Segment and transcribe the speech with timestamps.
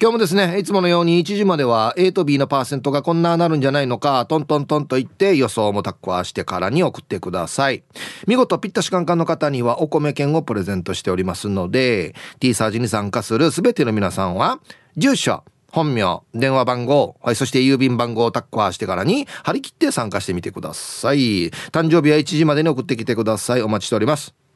[0.00, 7.82] 今日もですね、いつものように1時までは A と B のパーセントがこんななるんじゃないのか、トントントンと言って予想もタッコアしてからに送ってください。
[8.28, 14.60] 見事ピッタシカンカンの方にはお米券をプレゼントしておりますので、T サージに参加するすべての皆さんは、
[14.96, 21.50] 住所、本名、電話番号、はい、そして郵便番号をタッコアしてからに張り切って参加してみてください。
[21.72, 23.62] 誕生日は1時までに送ってきてください。
[23.62, 24.47] お待ちしております。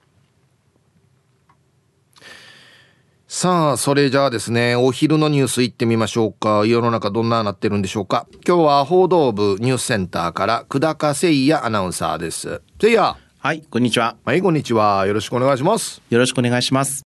[3.35, 6.67] さあ、それじゃあですね、お昼のニュース行ってみましょうか。
[6.67, 8.27] 世の中どんななってるんでしょうか。
[8.47, 12.61] 今日は報道部ニュースセンターから久高誠也アナウンサーです。
[12.79, 13.17] 誠也。
[13.39, 14.17] はい、こんにちは。
[14.27, 15.07] はい、こんにちは。
[15.07, 16.03] よろしくお願いします。
[16.11, 17.05] よろしくお願いします。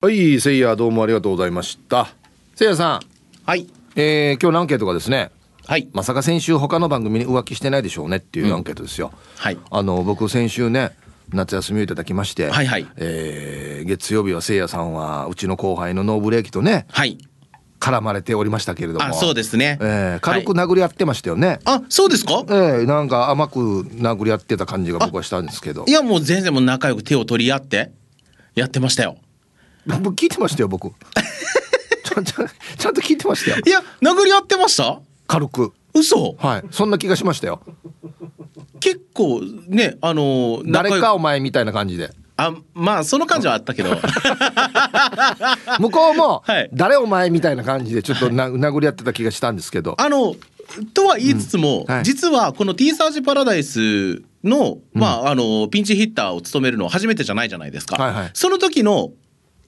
[0.00, 1.98] はい、誠也どうもありがとうございました。
[1.98, 3.00] 誠也さん。
[3.46, 3.68] はい。
[3.94, 5.30] えー、今日のアンケートがですね。
[5.68, 9.12] はい、まさか先週他の番組に浮気してないでしょうねっていうアンケートですよ。
[9.12, 9.58] うん、はい。
[9.70, 10.96] あの僕先週ね
[11.32, 17.18] 夏休みをいただきまして、はいはい、えー、月曜日はせいやさんはうちの後輩のノーブレーキとね、はい、
[17.80, 19.04] 絡まれておりましたけれども。
[19.04, 22.44] あそうですね、えー、軽く殴り合ってましたよね、はい、あそうですか？
[22.48, 25.84] えー、なんか甘く殴り合ってた感じが僕はしたんですけど。
[25.86, 27.92] いやもう全然もう仲良く手を取り合って
[28.54, 29.16] やってましたよ。
[29.86, 30.90] 僕聞いてましたよ僕。
[32.04, 32.46] ちゃんちゃん
[32.78, 33.62] ちゃんと聞いてましたよ。
[33.66, 35.00] いや殴り合ってました？
[35.26, 35.72] 軽く。
[35.94, 36.36] 嘘。
[36.38, 36.62] はい。
[36.70, 37.60] そんな気がしましたよ。
[37.66, 37.81] 結
[39.12, 42.10] 構ねあのー、誰かお前みたいな感じで。
[42.36, 43.90] あまあその感じはあったけど。
[45.78, 46.42] 向こうも、
[46.72, 49.94] 誰お前みたいな感じでちょっとな、殴り合ってた気がしたんですけど。
[49.98, 50.34] あの
[50.94, 51.94] とは言いつつも、うん。
[51.94, 59.10] はい、実はこの T サージパラダイスの、まあ、あのピンチヒッターを務めるのは初めてじゃないじゃないですか、はいはい、その時の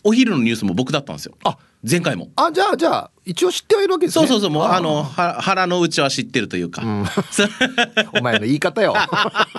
[0.03, 1.35] お昼のニュースも僕だったんですよ。
[1.45, 1.57] あ
[1.89, 2.31] 前回も。
[2.37, 4.27] あじゃあじゃあ一応知ってはいるわけですね。
[4.27, 4.51] そうそうそう。
[4.51, 7.05] もうあの腹の内は知ってるというか、うん、
[8.19, 8.95] お前の言い方よ。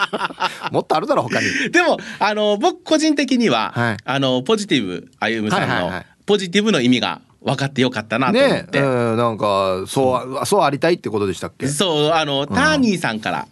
[0.72, 1.47] もっとあるだろ他に。
[1.72, 11.68] でもあの僕個人的には、はい、あのポジティブ歩夢さんのポジティブの意味が分かってよかったなと思って、ね、うん、なんかそう、うん、そうありたいってことでしたっけ？
[11.68, 13.47] そうあの、ターニーさんから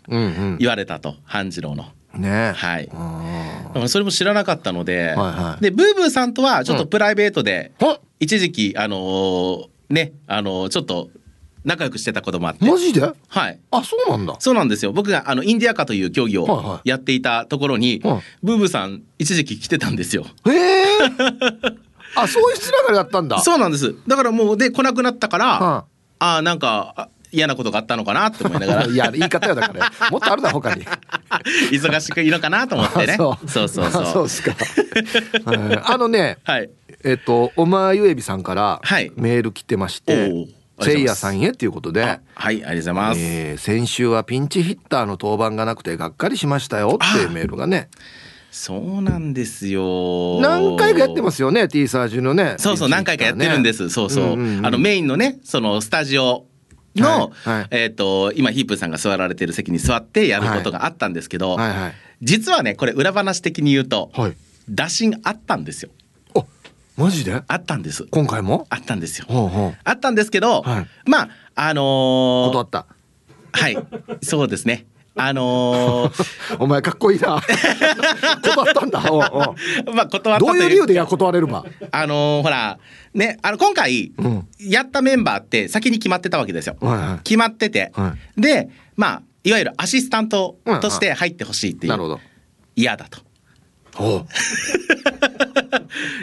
[0.57, 1.85] 言われたと、半次郎の。
[2.17, 2.53] ね。
[2.55, 2.89] はい。
[3.87, 7.71] それも知らなかったので、はいはい、でブーブーさんとはちょっとプライベートで、
[8.19, 11.09] 一時期あのー、ねあのー、ちょっと
[11.65, 12.65] 仲良くしてたこともあって。
[12.65, 13.01] マジで？
[13.01, 13.59] はい。
[13.71, 14.35] あそうなんだ。
[14.39, 14.91] そうなんですよ。
[14.91, 20.25] 僕があのインディアカという競技をやっていたところに、はいはい、ブーブーさん一時期来てたんですよ。
[20.45, 20.85] へえ
[22.15, 23.39] あそういうつながりだったんだ。
[23.39, 23.95] そうなんです。
[24.07, 25.85] だからもうで来なくなったから、は
[26.19, 28.85] ああなんか嫌なことがあったのかなって思いながら。
[28.87, 29.91] いや言い方よだから。
[30.11, 30.85] もっとあるだ他に。
[31.71, 33.15] 忙しくいいのかなと思ってね。
[33.17, 33.49] そう。
[33.49, 34.23] そうそうそう。
[34.23, 34.55] ですか。
[35.85, 36.69] あのね、はい、
[37.03, 38.79] えっとおまゆえびさんから
[39.15, 40.47] メール来てまして、
[40.79, 42.03] せいやさんへっていうことで。
[42.03, 47.89] はいありがとうございます、えー、先週はピンチヒッターの登板がなくてがっかりしましたよっていうメールがね。
[48.51, 50.39] そうなんですよ。
[50.39, 52.53] 何回かやってますよね、T サージのね。
[52.59, 53.89] そうそう、何回かやってるんです。
[53.89, 54.23] そうそう。
[54.25, 56.45] うんうんうん、あの、メインのね、そのスタジオ
[57.01, 64.11] の、はいはい、えっ、ー、と、今、ヒープさんが座られてる席に座ってやることがあったんですけど、はいはい、実はね、これ裏話的に言うと、
[64.69, 65.91] 打診あったんですよ。
[66.35, 66.43] あ、
[66.95, 67.41] マジで？
[67.47, 68.05] あったんです。
[68.11, 68.67] 今回も？
[68.69, 69.25] あったんですよ。
[69.27, 70.63] ほうほうあったんですけど、
[71.05, 72.85] まあ、あのー、断った。
[73.51, 73.77] はい、
[74.21, 74.85] そうですね。
[75.15, 77.39] あのー、 お前かっこいいな。
[78.43, 79.03] 断ったんだ。
[79.11, 79.21] おう
[79.87, 81.63] おうまあ断ったどういう理由でや断れるば？
[81.91, 82.79] あのー、ほら
[83.13, 86.77] ねあの今回、うん、やったメンバーって先に決まってたわけですよ。
[86.81, 92.19] はいはい、決まってて、はい、でまあいわゆるアシスタントとして入ってほしいっていう、なるほど
[92.75, 93.19] 嫌だと。
[93.99, 94.25] お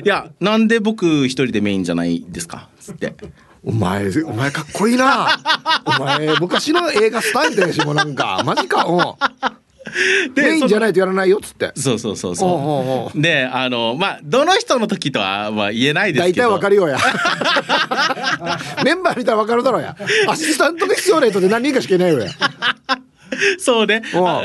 [0.05, 2.69] いやなんで僕一人でメインじゃないですか？
[2.81, 3.15] つって。
[3.63, 5.39] お前、お前かっこいいな。
[5.85, 9.19] お前、昔の映画スタイルだし、もうなんか、マジか、お
[10.37, 11.73] メインじゃないとやらないよっつって。
[11.77, 13.21] そうそうそうそう。
[13.21, 16.43] であのまあどの人の時とはまあ言えないですけど。
[16.43, 16.99] 大体わかるよや。
[18.85, 19.97] メンバー見たらわかるだろうや。
[20.29, 22.31] アシスタントで必要ないとで何人かしかいないよや
[23.59, 24.03] そうね。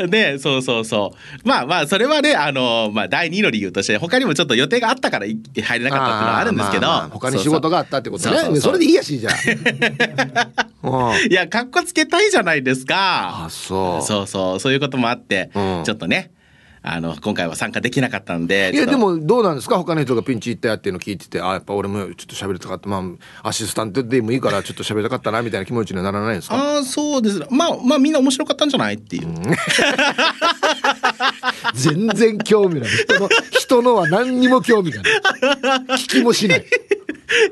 [0.07, 1.47] ね、そうそうそう。
[1.47, 6.87] まあまあ、それはね、あの、まあ、第二の理由として、他にもちょっと予定があったから入れなかったっていうのはあるんですけど。
[6.87, 8.59] まあまあ、他に仕事があったってことね。
[8.59, 9.35] それでいいやし、じゃあ。
[11.29, 13.45] いや、かっこつけたいじゃないですか。
[13.45, 14.05] あ、そう。
[14.05, 16.31] そうそう、そういうこともあって、ちょっとね。
[16.87, 19.77] あの今回は参加できなかったんでいやでもどうなんですか？
[19.77, 22.87] 他の人がピンチ行ったやっていうの聞いててあやっぱ俺もちょっと喋りたかった。
[22.87, 23.03] ま
[23.41, 26.55] あアシスタントでもいいからちょっと喋りたかったなみたいな気持ちにはならないんですか？
[26.55, 27.39] ああそうです。
[27.49, 29.35] まあまあみんな面白かったんじゃないっていう、うん、
[31.73, 32.89] 全然興味ない。
[32.89, 35.13] 人の人のは何にも興味がない。
[35.97, 36.65] 聞きもしない。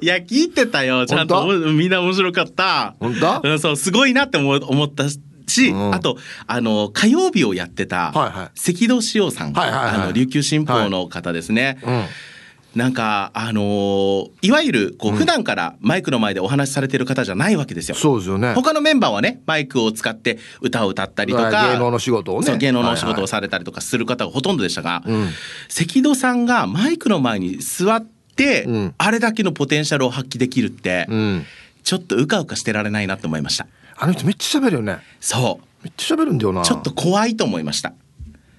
[0.01, 1.07] いや聞いてたよ。
[1.07, 1.45] ちゃんと。
[1.74, 2.95] みんな面白かった。
[3.00, 5.06] 本当、うん、そうすごいなって思った
[5.48, 6.18] し、うん、あと
[6.48, 11.80] あの火曜日をやってた赤道志陽さん、あの琉球新報の方ですね。
[11.84, 11.95] はい。
[11.95, 12.06] うん。
[12.75, 17.95] なんかあのー、いわゆるこう普段からマイクの前でお話しされてる方じゃないわけですよ。
[17.95, 18.54] そうですよね。
[18.56, 22.57] 他のメンバーはねマイクを使って歌を歌ったりとか芸能の仕事をね。
[22.57, 25.24] 芸能のお仕事をされたりとかする方がほとんどでしたが、はいはい、
[25.84, 28.04] 赤戸さんがマイクの前に座っ
[28.36, 31.45] て、うん、あれだけのポテンシャルを発揮できるって、うん、
[31.84, 33.68] ちょっとうかうかしてられないなって思いました。
[33.98, 35.00] あの人めっちゃ喋るよね。
[35.19, 35.66] そう。
[35.84, 36.62] めっちゃ喋るんだよな。
[36.63, 37.94] ちょっと怖いと思いました。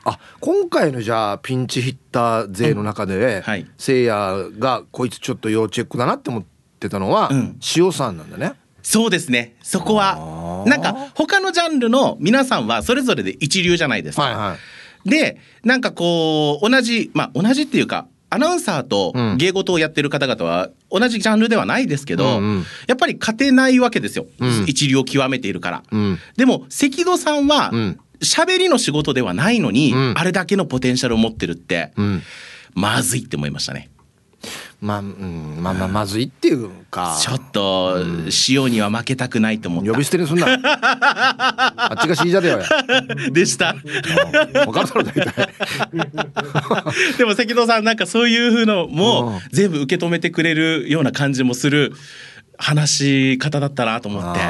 [0.05, 3.43] あ今回のじゃあピンチヒッター勢の中で、うん。
[3.43, 6.45] はい、せいやがこいつちょっと要チェックだなって思っ
[6.79, 8.53] てたのは、うん、塩さんなんだね。
[8.83, 9.57] そうですね。
[9.63, 14.57] そこはなんか他のジャンルの皆さんはそれぞれで一流じゃないですか、はいは
[15.07, 25.83] い、でなんかこう同じまあ同じっていうかアナウンサーと芸事をやってる方々は同じジャンルではないですけど、うんうん、やっぱり勝てないわけですよ、うん、一流を極めているから。
[25.93, 27.71] うん、でも赤戸さんは
[28.21, 31.93] 喋りの仕事ではないのに、あれだけのポテンシャルを持ってるって、
[32.75, 33.91] まずいって思いましたね。
[34.85, 37.17] まあ、うん、まあまあまずいっていうか。
[37.19, 37.97] ちょっと、
[38.49, 39.91] 塩には負けたくないと思った。
[39.91, 40.47] 呼び捨てにすんな。
[40.61, 42.61] あっちがシージャだよ。
[43.33, 43.73] でした。
[43.73, 45.49] 分かるだろ大体。
[47.17, 51.95] でも赤道さんなんかそういうふうのも全部受け止めてくれるような感じもする
[52.59, 54.41] 話し方だったなと思って。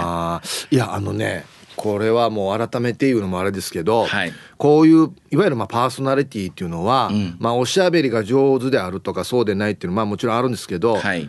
[0.75, 1.45] いやあのね
[1.85, 11.29] これはもう改めて言うのもあれですけど、はい、こういういわゆるまあパーソナリティっていうのは、うん、まあおしゃべりが上手であるとかそうでないっていうのはまあもちろんあるんですけど、はい、や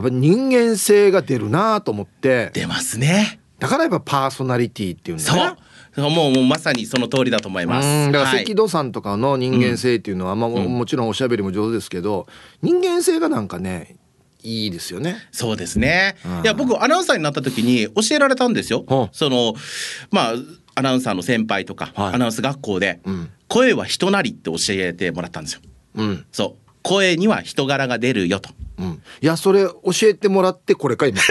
[0.00, 2.50] っぱり人間性が出るなと思って。
[2.52, 3.38] 出ますね。
[3.60, 5.56] だからやっぱパーソナリティっていうんだね。
[5.94, 6.10] そう。
[6.10, 8.10] もうもうまさにその通りだと思います。
[8.10, 12.26] だから赤道さんとかの人間性っていうのは、はい、まあもちろんおしゃべりも上手ですけど、
[12.60, 13.94] 人間性がなんかね
[14.42, 15.16] いいですよね。
[15.30, 16.16] そうですね。
[16.24, 18.84] うん、いや僕アナウンサーになった時に教えられたんですよ。
[19.12, 19.54] その
[20.10, 20.34] まあ
[20.74, 25.60] アナウンサーの先輩とか、はい、アナウンス学校で、うん、声は人なりって教えてもらったんですよ。
[25.96, 26.62] うん、そう。
[26.82, 28.50] 声には人柄が出るよと。
[28.78, 31.20] うん、いやそれ教えてもらってこれか今。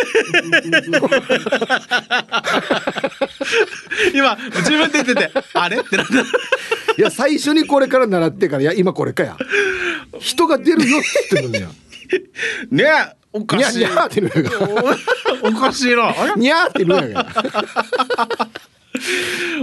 [4.13, 5.79] 今自分で言っててあれ？
[5.79, 6.13] ってなった。
[6.13, 6.25] い
[6.97, 9.35] や最初にこれから習ってからいや今これかや。
[10.19, 11.69] 人が出るよって言ってるんだよ
[12.71, 12.85] ね
[13.33, 13.79] おかしい。
[13.79, 14.29] にゃってる
[15.43, 16.35] おかしいな。
[16.35, 17.25] にゃってるや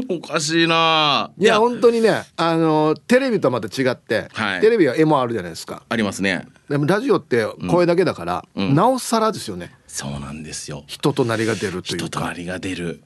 [0.08, 1.30] おかしいな。
[1.38, 5.82] いや本当にねあのテレビとまた違って、はい、テレビは絵もあるじゃないですか。
[5.88, 6.46] ありますね。
[6.68, 9.74] でもラジオって声だけだから、うん、なおさらですよね。
[9.86, 10.84] そうなんですよ。
[10.86, 12.06] 人となりが出るというか。
[12.06, 13.02] 人となりが出る。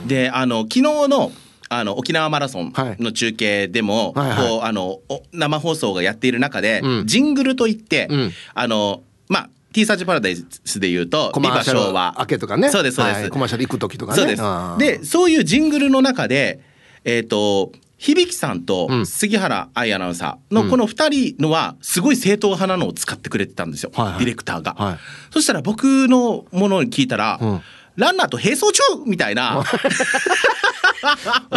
[0.00, 1.32] うん、であの昨日の
[1.68, 4.28] あの沖縄マラソンの中継でも、はい。
[4.30, 5.00] はいはい、こうあの
[5.32, 8.08] 生放送がやっている中で、うん、ジングルといって、
[8.54, 12.16] あのまあ T サーチパラダイスで言うと、ビバ昭和。
[12.18, 12.70] 明けとかね。
[12.70, 14.18] そうです、そうです、はい、コマーシャル行く時とかね。
[14.18, 15.00] そうです。
[15.00, 16.60] で、そういうジングルの中で、
[17.04, 24.98] えっ、ー、と、響さんと杉原愛アナウンサーのこの2人のはすごい正統派なのを使ってくれてたんですよ、はいはい、ディレクターが、はい、
[25.32, 27.60] そしたら僕のものに聞いたら、うん
[27.98, 29.62] ランナーと並走中みたいな。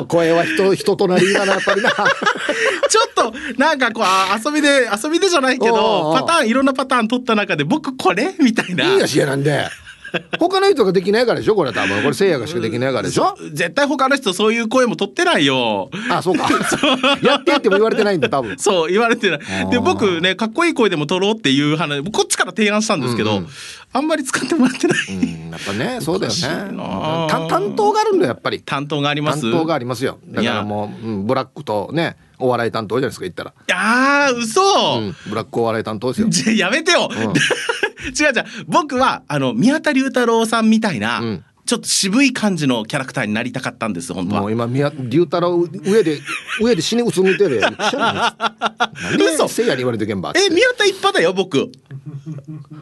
[0.08, 1.92] 声は人、人となりだな、やっぱりな。
[1.94, 2.02] ちょ
[3.10, 4.06] っと、なんかこう、
[4.48, 8.86] 遊びで、遊びでじゃないけど、パターン、いろんなパターン取った中で、僕これみたいな。
[8.86, 9.68] いいやしやなんで。
[10.40, 11.56] 他の人ができないからでしょ？
[11.56, 12.02] これ多分。
[12.04, 13.34] これせいやがしかできないからでしょ？
[13.54, 15.90] 絶対他の人そういう声も取ってないよ。
[16.10, 16.50] あそうか。
[17.24, 18.58] やってっても言われてないんだ多分。
[18.60, 19.40] そう言われてない。
[19.72, 23.48] で僕ねかっこいい声でも取ろうっていう話こっちから提案したんですけど、うんうん、
[23.94, 26.78] あんまり使ってもらってない、うん、やっぱねそうだよね。
[27.28, 28.62] 担当があるんだやっぱり。
[28.62, 29.42] 担当があります。
[29.42, 30.18] 担当がありますよ。
[30.28, 33.54] だからもう、うん、ブラックとねお笑い担当じゃないですか言ったら。
[33.74, 34.62] ああ嘘、
[35.00, 36.30] うん、ブラックお笑い担当ですよ。
[36.30, 37.32] じゃやめてよ、うん、 違う
[38.34, 38.46] 違う。
[38.68, 44.42] 僕はあの宮田龍太郎さんみたいな、うんちょっと渋い感じのキャラクターになりたかったんです本当は。
[44.42, 46.20] もう今宮龍太郎上で
[46.60, 47.62] 上で死にうつむいてる。
[47.62, 49.48] やん何で嘘。
[49.48, 51.72] せいやに言われてけんばえ宮田一派だよ僕。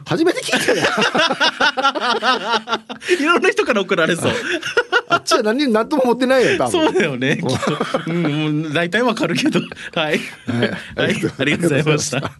[0.04, 0.78] 初めて聞いたよ。
[3.20, 4.32] いろんな人から送られそう。
[5.08, 6.72] あっちは何に何とも思ってないよ多分。
[6.72, 7.36] そうだよね。
[7.36, 7.56] きっと、
[8.08, 9.60] うん、大体わかるけど。
[9.94, 10.20] はい、はい、
[10.96, 11.06] あ
[11.44, 12.32] りがとうございました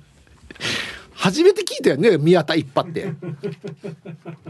[1.21, 3.13] 初めて聞いたよね宮田一派って。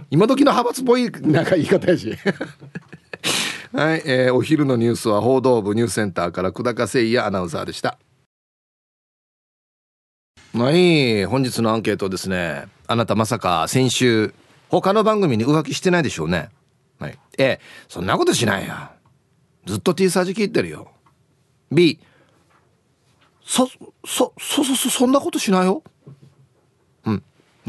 [0.09, 2.17] 今時の派閥っぽいなんか言い方やし。
[3.75, 7.99] はい、えーお昼のニュースは報道部ニュースセンターから久高誠也アナウンサーでした。
[10.55, 12.67] はい本日のアンケートですね。
[12.87, 14.33] あなたまさか先週
[14.69, 16.51] 他の番組に浮気してないでしょうね。
[17.01, 17.59] はい A
[17.89, 18.75] そんなことしないよ。
[19.67, 20.93] ずっと T サージ聞いてるよ。
[21.73, 21.99] B
[23.45, 25.83] そそそそそそんなことしないよ。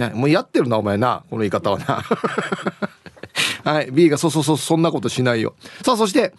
[0.09, 1.23] ねもうやってるなお前な。
[1.29, 2.03] この言い方はな。
[3.63, 3.91] はい。
[3.91, 5.55] B がそうそうそうそんなことしないよ。
[5.83, 6.33] さあそして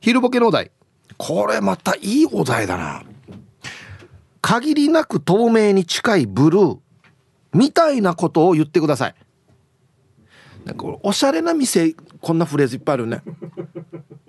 [0.00, 0.70] 昼ボケのお題。
[1.16, 3.02] これまたいいお題だな。
[4.40, 6.78] 限りなく透明に近いブルー。
[7.54, 9.14] みたいなことを言ってください。
[10.66, 13.22] なんかおしゃれな店こんなフレーズいっぱいあるよね。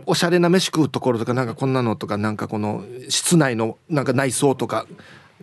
[0.05, 4.87] おしゃれな飯食うところとかなんかこんなのとかなんかこの室内のなんか内装とか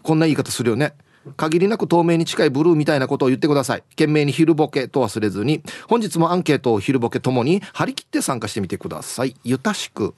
[0.02, 0.94] こんな言い方するよね。
[1.36, 3.82] 限りなく透明に近いブルーみたいなことを言ってください。
[3.90, 5.62] 懸命に昼ボケと忘れずに。
[5.88, 9.34] 本日もアンケートを昼ボケともに張り切って参加してみてください。
[9.44, 10.14] ゆたしく。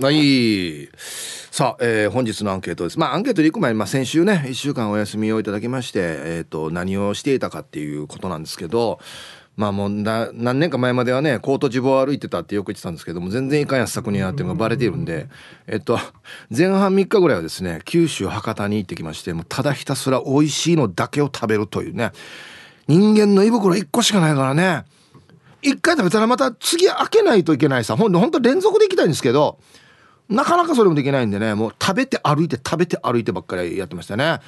[0.00, 0.88] はい。
[1.50, 2.98] さあ、えー本日のアンケートです。
[2.98, 8.98] まあアンケートに行く前に、まあ、先週ね1週間お休みをいただきまして、えー、と何をしていたかっていうことなんですけど
[9.60, 15.28] まあもう何年か前まではねコートジボワ歩いてたってよく言ってたんですけども全然いかんやつ作にやっていうのがバレているんで
[15.66, 15.98] えっと
[16.48, 22.12] 前半3日ぐらいはですね九州博多に行ってきましてもうただひたすら美味しいのだけを食べるというね
[22.88, 24.84] 人間の胃袋1個しかないからね
[25.60, 29.58] 1回食べたらまた次開けないといけないさほんと本当連続で行きたいんですけど
[30.30, 34.38] なかなかそれもできないんでねもう食べて歩いて食べて歩いてばっかりやってましたね。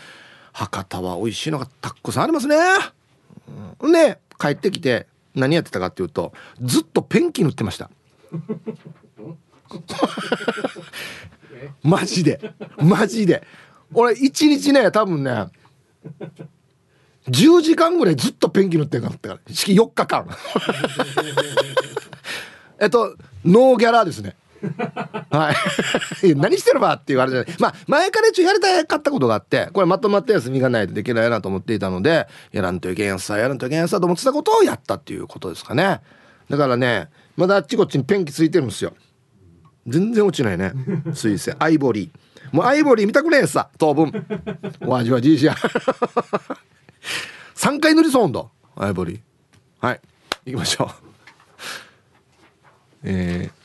[0.54, 2.56] 博多は美味しいのがたくさんありますね。
[3.80, 3.92] うん。
[3.92, 7.90] で帰ってきて何やってたかっていうとずっとペンキ塗ってました。
[11.82, 12.40] マジで。
[12.78, 13.46] マジで。
[13.94, 15.46] 俺一日ね多分ね
[17.28, 19.54] 10時間ぐらいずっとペンキ塗ってんかったから。
[19.54, 20.26] 式4日間。
[22.80, 24.36] えっとノーギャラですね。
[25.30, 25.52] は
[26.22, 26.34] い。
[26.36, 36.00] 何してるばって言われてまあ前から一応やりたかったことがあってこれまとまった休みがないとできないなと思っていたのでやらんといけんやさやらんといけんやさと思ってたことをやったっていうことですかね。
[36.48, 38.94] だからねまだあっちこっちにペンキついてるんですよ。
[39.86, 40.72] 全然落ちないね。
[41.12, 42.54] 水性アイボリー。
[42.54, 44.12] もうアイボリー見たくねえさ当分。
[44.86, 45.54] お味はじいしや。
[47.56, 48.44] 3回塗りそうだ
[48.76, 49.20] アイボリー。
[49.86, 50.00] はい。
[50.46, 50.88] 行きましょう。
[53.04, 53.61] えー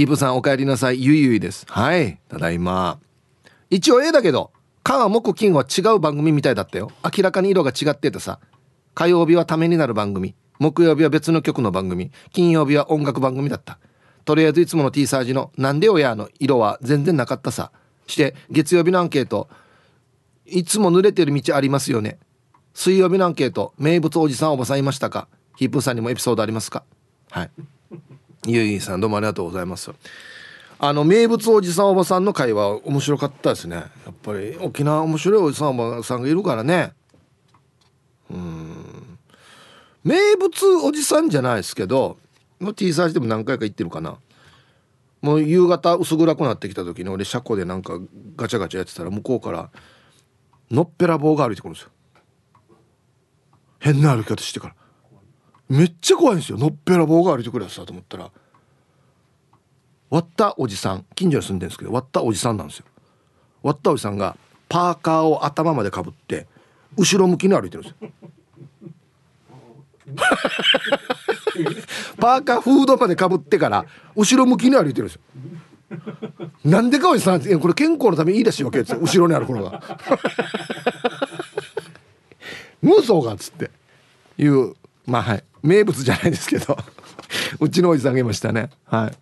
[0.00, 1.04] ヒープさんお帰りなさい。
[1.04, 1.66] ゆいゆいです。
[1.68, 2.18] はい。
[2.30, 2.98] ただいま。
[3.68, 4.50] 一応 A だけど
[4.82, 6.90] 火木金は違う番組みたいだったよ。
[7.04, 8.40] 明らかに色が違っててさ。
[8.94, 10.34] 火曜日はためになる番組。
[10.58, 12.10] 木曜日は別の曲の番組。
[12.32, 13.78] 金曜日は音楽番組だった。
[14.24, 17.70] とりあえずいつもの T サージの「なんでよや」の色は全然なかったさ。
[18.06, 19.50] して月曜日のアンケート
[20.46, 22.18] 「いつも濡れてる道ありますよね」
[22.72, 25.28] 水曜日のアンケート「名物おじさんおばさんいましたか?」
[25.58, 26.84] ヒープさんにもエピソードありますか？
[27.30, 27.50] はい。
[28.46, 29.90] ゆいさんどうもありがとうございます。
[30.78, 33.76] あの名物おじさんおばさんの会話面白かったですね。
[33.76, 36.94] やっぱり沖縄面白いおじさんおばさんがいるからね。
[38.30, 39.18] うん。
[40.04, 42.16] 名物おじさんじゃないですけど
[42.58, 44.16] もう T サージでも何回か行ってるかな。
[45.20, 47.98] もう夕方薄暗くなってきた時に俺車庫でなんか
[48.36, 49.68] ガチャガチャやってたら向こうから
[50.70, 51.90] のっぺら棒が歩いてくるんですよ。
[53.80, 54.74] 変な歩き方してから。
[55.70, 56.58] めっちゃ怖いんですよ。
[56.58, 58.30] のっぺら棒が歩いてくるやつだと思ったら。
[60.10, 62.84] 割ったおじさん近所に住んでるんですけど割ったおじさんなんですよ。
[63.62, 64.36] 割ったおじさんが
[64.68, 66.48] パーカーを頭までかぶって
[66.96, 68.10] 後ろ向きに歩いてるんですよ。
[72.18, 73.86] パーカーフードまでかぶってから
[74.16, 75.20] 後ろ向きに歩いてるんですよ。
[76.64, 78.70] なんでかおじさんいやこれ健康のためにいいですよ。
[78.70, 79.80] 後ろにある頃が。
[82.82, 83.70] 無双がっつって。
[84.36, 84.74] いう
[85.06, 85.44] まあはい。
[85.62, 86.76] 名物じゃないですけど
[87.58, 88.70] うちのおじさんがいましたね。
[88.86, 89.12] はい。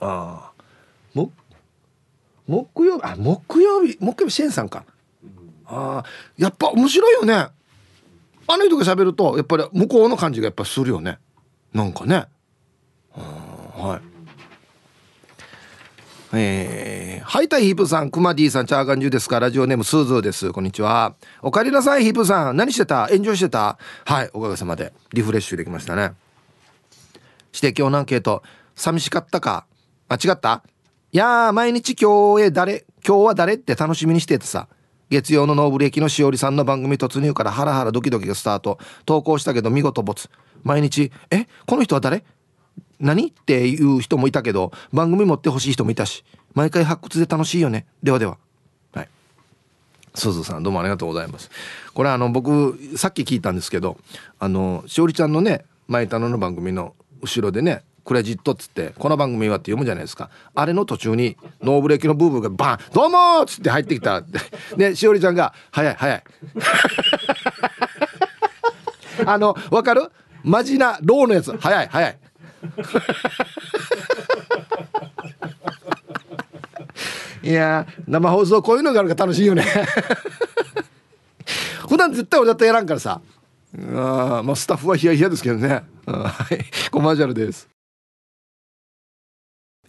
[0.00, 0.52] ああ。
[1.14, 1.30] も
[2.46, 4.84] 木曜日あ木曜日木曜日シェンさんか。
[5.66, 6.04] ああ
[6.36, 7.48] やっぱ面白いよね。
[8.46, 11.18] あの人が喋るとやっぱり向こうの感じがやっぱするよね。
[11.72, 12.26] なんかね。
[13.16, 13.24] うん
[13.86, 14.13] はい。
[16.36, 20.52] えー、ハイタイヒープさん、クマディさん、チャーガンジュですかラジオネームスーズーです。
[20.52, 21.14] こんにちは。
[21.42, 22.56] お帰りなさい、ヒープさん。
[22.56, 23.08] 何してた？
[23.10, 23.78] エンジョイしてた？
[24.04, 24.92] はい、おかげさまで。
[25.12, 26.12] リフレッシュできましたね。
[27.52, 28.42] して今日のアンケート、
[28.74, 29.66] 寂しかったか？
[30.08, 30.62] あ、違った？
[31.12, 34.68] いやー、毎日今日へ誰、今日は誰って楽しみにしててさ。
[35.10, 38.78] 月曜のノーブル駅のしおりさんの番組突入からハラハラドキドキがスタート。
[39.06, 40.28] 投稿したけど見事没。
[40.64, 42.24] 毎日、え、この人は誰？
[43.00, 43.28] 何？
[43.28, 46.24] っていう人もいたけど番組持ってほしい人もいたし
[46.54, 47.86] 毎回発掘で楽しいよね。
[48.02, 48.38] ではでは。
[48.94, 49.08] はい。
[50.14, 51.50] すずさんどうもありがとうございます。
[51.92, 53.96] これあの僕さっき聞いたんですけど
[54.38, 60.30] あのしおりちゃんのね前田の番組の後ろでねクレジットっつってこの番組はって読むじゃないですか。
[60.54, 64.22] あれの途中にノーブレーキのブーブーがバン「どうも!」っつって入ってきた
[64.76, 66.22] でしおりちゃんが「早い早い」
[69.26, 70.10] あのわかる？
[70.42, 71.56] マジなローのやつ。
[71.56, 72.18] 早い早い。
[77.42, 79.64] いや生放送こういうのがあるから楽しいよね。
[81.88, 83.20] 普段絶対俺だったらやらんからさ。
[83.76, 85.84] あまあスタッフはヒヤヒヤですけどね。
[86.06, 86.64] はい。
[86.90, 87.68] コマーシャルです。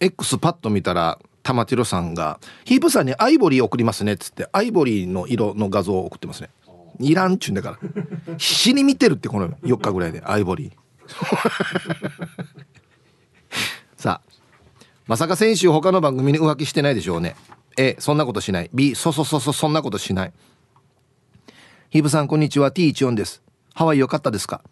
[0.00, 6.50] X パッと見たら玉城さんが「ヒープさんにアイボリー送りますね」っつってアイボリーの色の画像を送ってますね。
[7.00, 8.36] いらんっちゅうんだから。
[8.36, 10.85] 必死に見てるってこの4日ぐらいでアイボリー。
[13.96, 14.32] さあ
[15.06, 17.36] まさか先週他の番組に浮気してないでしょうね
[17.78, 20.32] A そんなことしない B そそそそそんなことしない
[21.90, 23.42] ヒブさんこんにちは T14 です
[23.74, 24.62] ハワイ良かったですか？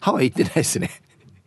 [0.00, 0.90] ハワイ行ってないですね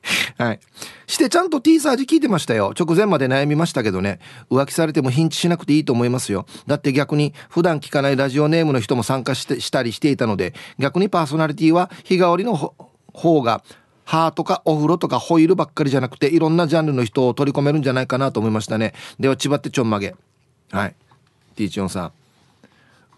[0.38, 0.60] はい。
[1.06, 2.74] してちゃんと T サージ聞いてましたよ。
[2.78, 4.20] 直前まで悩みましたけどね。
[4.50, 6.48] 浮気されてもヒンチしなくていいと思いますよ。
[6.66, 12.56] だって逆に普段聞かないラジオネームの人も参加してしたりしていたので、逆にパーソナリティは日替わりの
[13.14, 13.64] 方が
[14.12, 18.94] ハーとかお風呂とかホイールばっかりじゃなくていろんなジャンルの人を取り込めるんじゃないかなと思いましたね。
[19.22, 20.16] では千葉ってちょんまげ。
[20.70, 20.96] はい。
[21.56, 22.12] ティーチョンさん、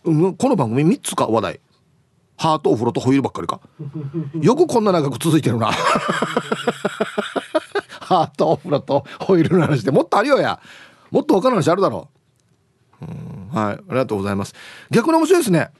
[0.03, 1.59] うん、この番組3つか話題。
[2.37, 3.59] ハートお風呂とホイールばっかりか。
[4.39, 5.71] よくこんな長く続いてるな。
[7.99, 10.59] ハートお風呂とホイールの話でもっとあるよや。
[11.09, 12.07] もっと他の話あるだろ
[13.01, 13.57] う。
[13.57, 13.73] はい。
[13.73, 14.53] ありがとうございます。
[14.91, 15.71] 逆に面白いですね。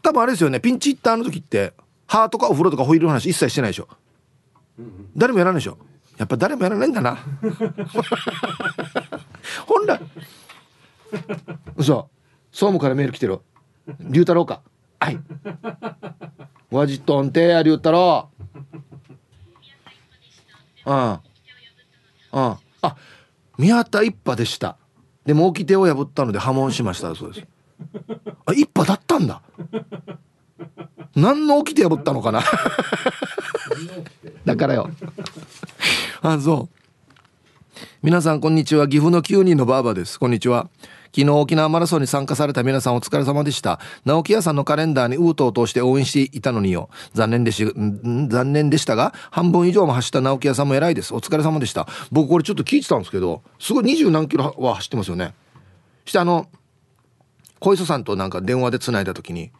[0.00, 0.60] 多分あれですよね。
[0.60, 1.72] ピンチヒッターの時って
[2.06, 3.88] ハートかお風呂とかホイールの話一切してないでしょ。
[5.16, 5.78] 誰もやらないでしょ。
[6.16, 7.16] やっぱ誰もやらないんだな。
[9.66, 10.00] 本来
[11.76, 12.08] 嘘。
[12.50, 13.40] 総務からメール来てる。
[14.00, 14.62] 龍太郎か。
[15.00, 15.18] はい。
[16.70, 18.30] わじとんてや龍太郎。
[20.86, 20.92] うん。
[20.92, 21.20] うん。
[22.32, 22.58] あ
[23.58, 24.76] 宮田一派でした。
[25.24, 27.14] でも掟を破ったので破門しました。
[27.14, 27.46] そうです。
[28.46, 29.42] あ一派だったんだ。
[31.16, 32.42] 何の掟破ったのかな？
[34.44, 34.90] だからよ。
[36.22, 36.74] あそう。
[38.02, 38.88] 皆さんこんにちは。
[38.88, 40.18] 岐阜の9人のバーバです。
[40.18, 40.68] こんにちは。
[41.14, 43.78] 昨日沖縄マラソンに参加された皆さんお疲れ様でした。
[44.04, 46.88] 直木屋さんのカレンダーにウートを通して応援していたのによ。
[47.12, 51.14] 残念でし残念でしたが半分以上も走った直木屋さんも偉いです。
[51.14, 51.86] お疲れ様でした。
[52.10, 55.34] 僕これちょっと聞いてたんですけどすごい二十何キロは走ってますよね。
[56.04, 56.48] してあの
[57.60, 59.52] 小磯さんとなんか電話でつないだ時に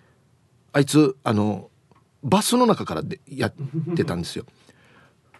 [0.75, 1.71] あいつあの
[2.25, 3.55] バスの中からでやっ
[3.97, 4.45] てたんですよ。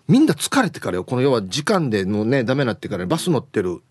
[0.07, 1.05] みんな疲れてからよ。
[1.05, 3.83] この要は時間でもうねダメになってからバス乗ってる。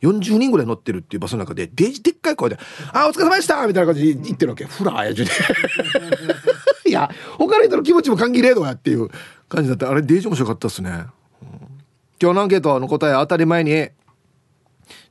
[0.00, 2.58] 40人ぐらい乗ってるっていうバスの中でデジでっかい声で
[2.94, 4.64] 「あお疲れ様でした!」みたいな感じで言ってるわけ。
[4.64, 5.30] フラーやじで
[6.86, 9.08] いや他の人の気持ちも歓迎レードやっていう
[9.48, 9.90] 感じだった。
[9.90, 10.98] あれデージ面白かったっすね、うん、
[12.22, 13.88] 今日のアンケートの答え当たり前に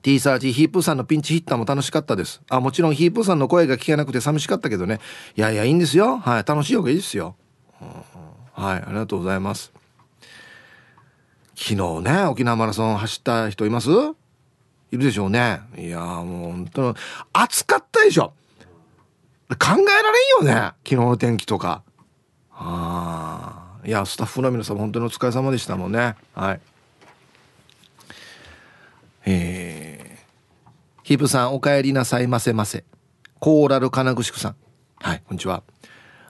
[0.02, 2.42] T サージヒープーさんのピンチヒッターも楽しかったです。
[2.50, 5.00] あもちろんヒープーさんの声が聞けなくて寂しかったけどね。
[5.36, 6.18] いやいやいいんですよ。
[6.18, 7.36] はい楽しい方がいいですよ、
[7.82, 9.74] うん、はいありがとうございます。
[11.56, 13.90] 昨日ね沖縄マラソン走った人います？
[13.90, 15.60] いるでしょうね。
[15.78, 16.96] いやもう本当
[17.34, 18.32] 暑かったでしょ。
[19.50, 21.84] 考えられんよね昨日の天気とか。
[22.52, 26.16] あいやスタッフの皆さん本当にお疲れ様でしたもんね。
[26.34, 26.60] はい。
[29.30, 29.77] えー、
[31.08, 32.84] ヒープさんお帰りなさいませませ
[33.40, 34.56] コーラル金具宿さん
[35.00, 35.64] はいこんにちは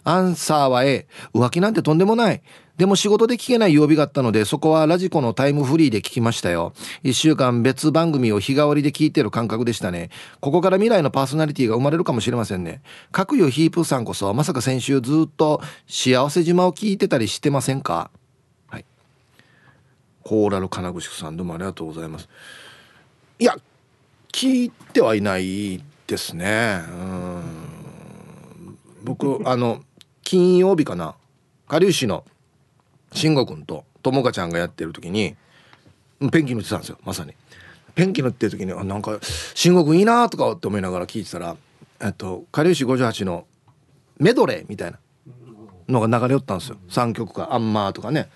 [0.04, 2.44] アンサーは A 浮気なんてとんでもない
[2.78, 6.74] でも仕事で聞けない曜日があったので、そこはラジコのタイムフリーで聞きましたよ。
[7.02, 10.12] 一週間別番組を日替わりで聞いてる感覚でしたね。
[10.42, 12.84] ここから未来のパーソナリティが生まれるかもしれませんね。
[13.12, 18.12] 各有ヒープーさんこそ、まさか先週ずっと幸せ島を聞いてたりしてませんか？
[18.68, 18.86] はい。
[20.22, 22.30] コーラル金具宿さんどうもありがとうございます。
[23.40, 23.56] いや、
[24.38, 26.82] 聞いてはいないですね。
[26.88, 27.44] うん。
[29.04, 29.82] 僕、あの、
[30.22, 31.16] 金曜日かな。
[31.68, 32.24] 下流市の
[33.14, 35.36] 慎吾君と友果ちゃんがやってる時に
[36.32, 37.34] ペンギン見てたんですよまさに。
[37.96, 39.18] ペンキ塗ってる時になんか
[39.56, 41.58] 慎吾君いいなとかって思いながら聞いてたら
[42.00, 43.48] えっと「かりゆし58」の
[44.20, 45.00] メドレーみたいな
[45.90, 48.30] のが流れ寄ったんですよ3曲か「アンマー」とかね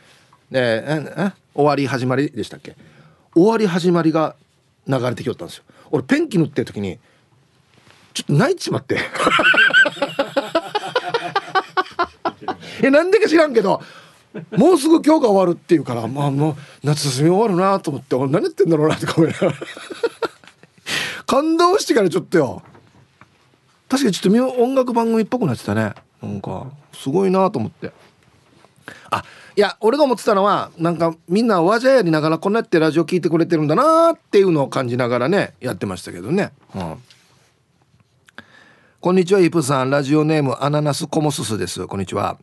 [0.49, 2.75] でえ終わり始まりでしたっけ？
[3.35, 4.35] 終わり始まりが
[4.87, 6.99] 流れてきよったんですよ俺ペンキ塗ってる時に
[8.13, 8.97] ちょっと泣いちまって。
[12.83, 13.81] えなんでか知らんけど
[14.51, 19.53] もうすぐ今日が終わるっていうからまあもう夏休み終わるなと思って何やってんだろうなとか思いながら。
[21.27, 22.63] 感動してからちょっとよ。
[23.87, 25.93] 確かにちょっと音楽番組っぽくなってたね。
[26.21, 27.91] なんかすごいなと思って。
[29.09, 29.23] あ
[29.55, 36.97] いや俺が思ってたのはなんかみんなわじゃやりながらこんなやってラジオ聞いてくれてるんだなっていうのを感じながらねやってましたけどね、うん、
[39.01, 39.89] こんにちはイプさん。
[39.89, 41.87] ラジオネームアナナスコモススです。
[41.87, 42.37] こんにちは。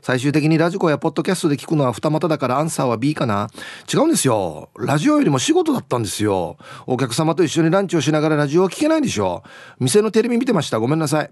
[0.00, 3.50] 最終的にラジコやポッドキャストで聞くのは二股だからアンサーは B かな
[3.92, 4.70] 違うんですよ。
[4.78, 6.56] ラジオよりも仕事だったんですよ。
[6.86, 9.42] お客様と一緒にランチをしながらラジオは聞けないでしょ。
[9.78, 10.78] 店のテレビ見てました。
[10.78, 11.30] ごめんなさい。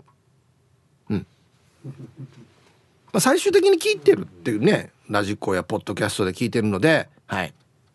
[1.08, 1.26] うん。
[1.86, 1.92] ま
[3.14, 7.54] あ、最終的に聞いてるっていうねラジコやポッドキャストで聞いてるのではい。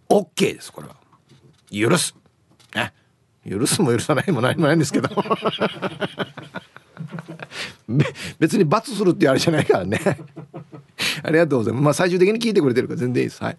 [0.09, 0.95] OK ですこれは。
[1.71, 2.15] 許す。
[2.75, 2.93] ね。
[3.49, 5.09] 許すも許さないも何もないんですけど。
[8.39, 9.99] 別に罰するってあれじゃないからね。
[11.23, 11.83] ありがとうございます。
[11.83, 13.43] まあ最終的に聞いてくれてるから全然いいです。
[13.43, 13.57] はい。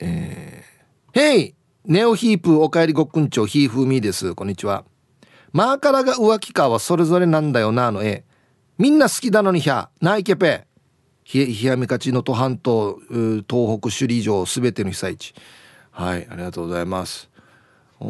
[0.00, 4.34] えー、ヘイネオヒープおかえりごっくんちょひーふみです。
[4.34, 4.84] こんにちは。
[5.52, 8.24] マーカラが浮気かはそれぞれなんだよなの絵。
[8.76, 10.67] みんな好きだのにひゃないけぺ
[11.28, 15.34] ひやみかちの都半島東北首里城すべての被災地。
[15.90, 17.28] はいありがとうございます。
[18.00, 18.08] うん。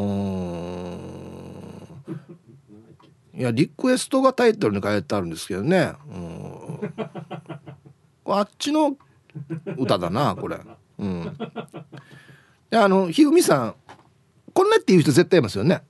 [3.35, 5.95] いやリクエストがタイトルに書いてあるんですけどね。
[6.09, 6.95] うん。
[8.33, 8.97] あっちの
[9.77, 10.57] 歌だなこれ。
[10.99, 11.37] うん。
[12.71, 13.75] あのひふみさん
[14.53, 15.83] こんなっていう人絶対いますよね。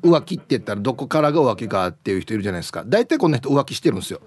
[0.00, 2.84] 浮気って言ったらどこからが浮気かっていう人いるじゃないですか。
[2.86, 4.22] 大体こんな人浮気してるんですよ。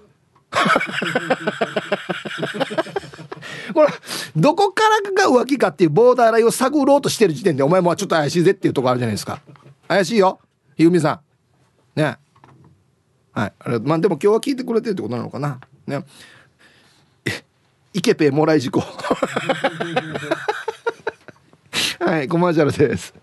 [3.74, 3.88] これ
[4.36, 9.40] どこからが浮気かっていうボーダーラインを探ろうとしてる時点でお前もちょっと怪しいぜっていうとこあるじゃないですか。
[9.88, 10.38] 怪しいよ。
[10.76, 11.20] ひふみさ
[11.96, 12.00] ん。
[12.00, 12.16] ね。
[13.32, 13.52] はい。
[13.58, 15.58] あれまあでも今日は聞いてくれてるってことなのかな。
[15.86, 16.04] ね。
[17.92, 18.80] イケペもらい事故
[22.00, 22.28] はい。
[22.28, 23.14] コマーシャルです。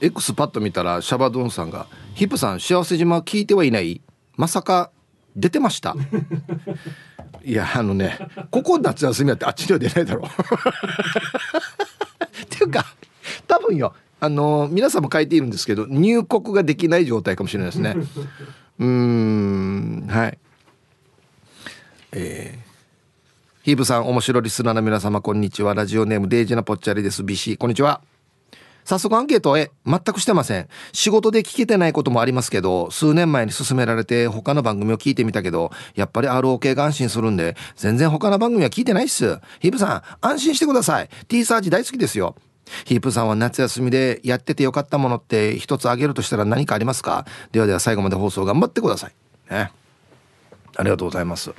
[0.00, 4.00] X パッと見たらシャバドゥンさんが「ヒップさん幸せ島聞いてはいない？
[4.38, 4.90] まさか
[5.36, 5.94] 出てました。
[7.44, 8.18] いやあのね
[8.50, 10.26] ここ夏休みやってあっちには出ないだろう。
[12.42, 12.86] っていうか
[13.46, 13.94] 多分よ。
[14.20, 17.96] あの皆さんも書いているんですけど入国ができない状態かもしれないですね。
[18.78, 20.38] うんはい。
[22.12, 22.68] えー
[23.64, 25.74] ヒーブさん面白リスナーの皆様こんにちは。
[25.74, 27.22] ラジオネームデイジナポッチャリです。
[27.22, 28.00] BC こんにちは
[28.88, 30.66] 早速アンケートへ全くしてません。
[30.94, 39.38] 仕事で聞けてないこともありますけど数年前に勧められて他の番組を聞いてみたけどやっぱり ROK が安心するんで全然他の番組は聞いてないっす。
[39.60, 41.10] ヒープさん安心してください。
[41.28, 42.34] T サージ大好きですよ。
[42.86, 47.26] ヒープさんは夏休みでやっててよかったものって一つあげるとしたら何かありますか？
[47.52, 49.12] ではでは最後まで放送頑張ってください。
[49.50, 49.70] ね。
[50.76, 51.52] ありがとうございます。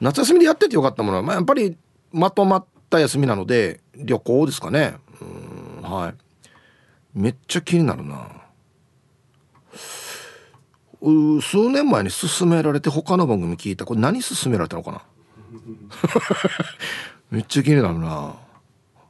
[0.00, 1.76] 夏休みでやっててよかったものは、まあ、やっぱり
[2.12, 4.96] まとまった休みなので旅行ですかね。
[5.20, 6.14] うんはい。
[7.14, 8.28] めっちゃ気になるな。
[11.00, 13.84] う数年前に勧められて他の番組聞いた。
[13.84, 15.02] これ何勧められたのかな？
[17.30, 18.34] めっちゃ気になるな。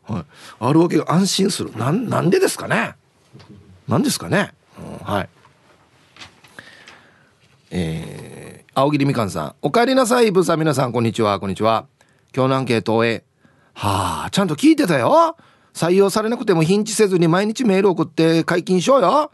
[0.06, 0.24] はい。
[0.60, 1.72] あるわけが安心する。
[1.76, 2.94] なんなんでですかね？
[3.88, 5.28] なんですかね、うん、はい。
[7.70, 9.54] えー、青桐みかんさん。
[9.62, 11.86] おかえりなさいブーさん皆さんこんにちはこんにちは。
[12.34, 13.24] 今日のアンケートへ
[13.72, 15.36] はあちゃんと聞いてたよ。
[15.74, 19.32] 採用されなくてもヒンチせずに毎日メール送って解禁しようよ。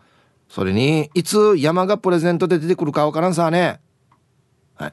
[0.49, 3.79] それにいつ山がプレゼントで出てくるかわからんさね。
[4.75, 4.93] はい。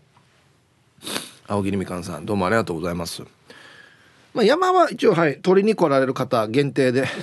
[1.47, 3.23] 青桐みかんさんどうもありがとうございます。
[4.33, 7.07] まあ山は一応はい取りに来られる方限定で。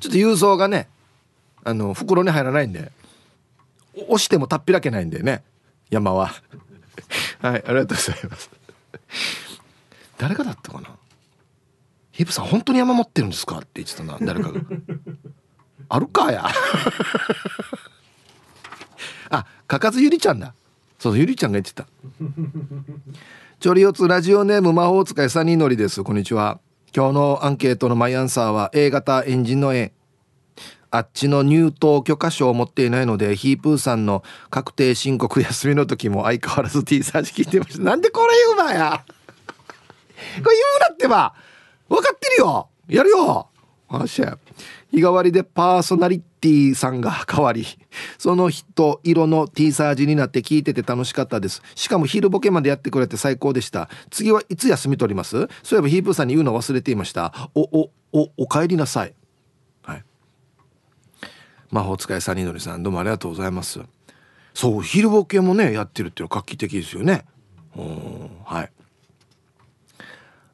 [0.00, 0.88] ちょっと郵送がね
[1.64, 2.90] あの袋に入らないんで。
[4.06, 5.42] 押してもたっぴらけないんでね
[5.90, 6.32] 山は。
[7.40, 8.50] はいありがとうございます。
[10.18, 10.88] 誰がだったかな？
[12.10, 13.58] ヒプさん本当に山持ってるんですか？
[13.58, 14.60] って言ってたな 誰かが。
[15.88, 16.44] あるかや。
[19.30, 20.54] あかかずゆりちゃんだ。
[20.98, 21.86] そうゆりちゃんが言ってた。
[23.60, 26.02] チョリオツラジオネーム魔法使いサニーのりです。
[26.02, 26.60] こんにちは。
[26.94, 29.92] 今日のアンケートのマイアンサーは A 型エンジンの A
[30.90, 37.82] あっちの入党許可証を持っていないのでヒープーさんの確定申告休みの時も相変わらず T サージ聞いてました。
[37.84, 39.04] なんでこれ言うばや？
[40.36, 40.44] 言う
[40.88, 41.34] なってば。
[41.88, 42.68] 分かってるよ。
[42.88, 43.48] やるよ。
[43.90, 44.38] あしゃ
[44.90, 47.64] 日替わりでパーソナリティさんが変わり
[48.18, 51.62] その人色の T サージになって聞いてて楽しかったです。
[51.74, 53.88] しかも昼ボケまでやってくれて最高でした。
[54.10, 55.48] 次はいつ休み取ります？
[55.62, 57.50] そういえばヒープーさんに言うの忘れていました。
[57.54, 59.14] おおおお帰りなさい。
[59.82, 60.04] はい。
[61.70, 63.80] 魔法使いサニードリさんどうもありがとうございます。
[64.52, 67.24] そう昼ボケもねやってるっていうのは画期的ですよね。
[68.44, 68.70] はい。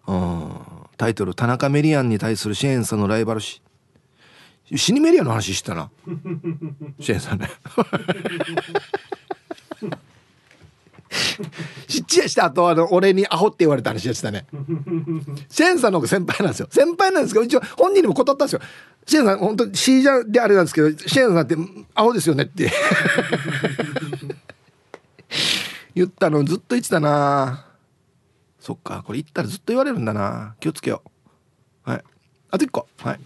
[0.07, 0.51] うん。
[0.97, 3.61] タイトル「田中メリアンに対するシェーンさんのライバル視」
[4.77, 5.90] 死にメリアの話したな。
[6.99, 7.51] シェーンさんね。
[11.87, 14.47] しっちやした後あの俺にアホって言われた話でしたね。
[15.49, 16.69] シェーンさんの方が先輩なんですよ。
[16.71, 18.61] 先輩なんですけど一応本人にも断ったんですよ。
[19.07, 21.57] シェーンさん本当シージャーであれなんですけどシェーンさんって
[21.95, 22.73] アホですよねって。
[25.95, 27.63] 言ったのずっと言ってたな。
[28.64, 30.55] そっかこれ言ったらずっと言われるんだな。
[30.59, 31.03] 気をつけよ
[31.87, 31.90] う。
[31.90, 32.05] はい。
[32.50, 32.88] あと1個。
[33.03, 33.20] はい。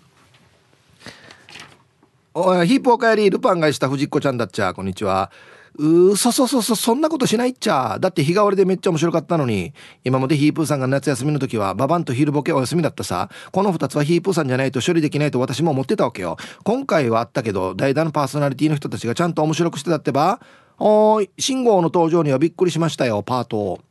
[2.34, 4.74] おいヒープおかえりルパンがした藤子ちゃんだっちゃ。
[4.74, 5.30] こんにちは。
[5.76, 7.98] うーそそそそそんなことしないっちゃ。
[8.00, 9.72] だって日替わりでめっちゃ面白かったのに。
[10.02, 13.30] 今までヒープーさんが夏休みの時はババンと昼ボケお休みだったさ。
[13.52, 16.36] この2つはヒープーさんじゃないと処理できないと私も思ってたわけよ。
[16.64, 20.40] 今回はあったけど代打のパーソナリティの人たちがちゃんと面白くしてたってば。
[20.80, 23.87] おーい信号の登場にはびっくりしましたよパートはい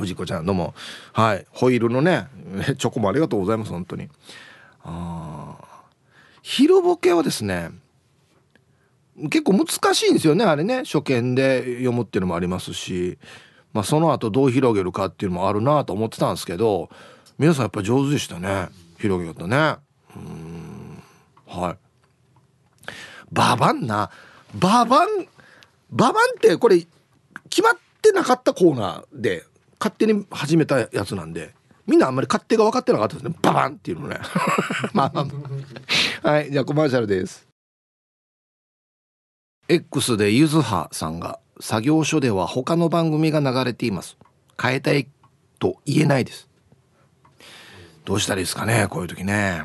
[0.00, 0.74] 藤子ちゃんどうも。
[1.12, 1.46] はい。
[1.50, 2.28] ホイールのね
[2.78, 4.08] チョコもありがとうございます本当に。
[4.84, 5.64] ああ
[6.42, 7.70] 昼ボケはですね
[9.30, 10.84] 結構難しいんですよねあれね。
[10.84, 13.18] 初見で読むっていうのもありますし、
[13.72, 16.90] まあ、その後どう広げるかっていうのもあるなと思ってたんですけど
[17.38, 19.76] 皆さんやっぱ上手でしたね広げ方ね。
[20.14, 21.02] うん。
[21.46, 21.76] はい。
[23.32, 24.10] ババンな。
[24.54, 25.26] ババン
[25.90, 26.86] ババンってこれ
[27.48, 29.44] 決まってなかったコーナーで
[29.86, 31.54] 勝手に始めたやつなんで
[31.86, 33.34] みんなあんまり勝手が分かってなかったですね。
[33.42, 34.18] ババンっていうのね。
[34.92, 35.28] まあま
[36.22, 36.28] あ。
[36.28, 37.46] はいじゃあコマーシャルです。
[39.68, 44.16] X でゆずはさんが作業所では他の番組が流れています。
[44.60, 45.08] 変えたい
[45.60, 46.48] と言えないです。
[48.04, 49.62] どうしたらいいですかねこういう時ね。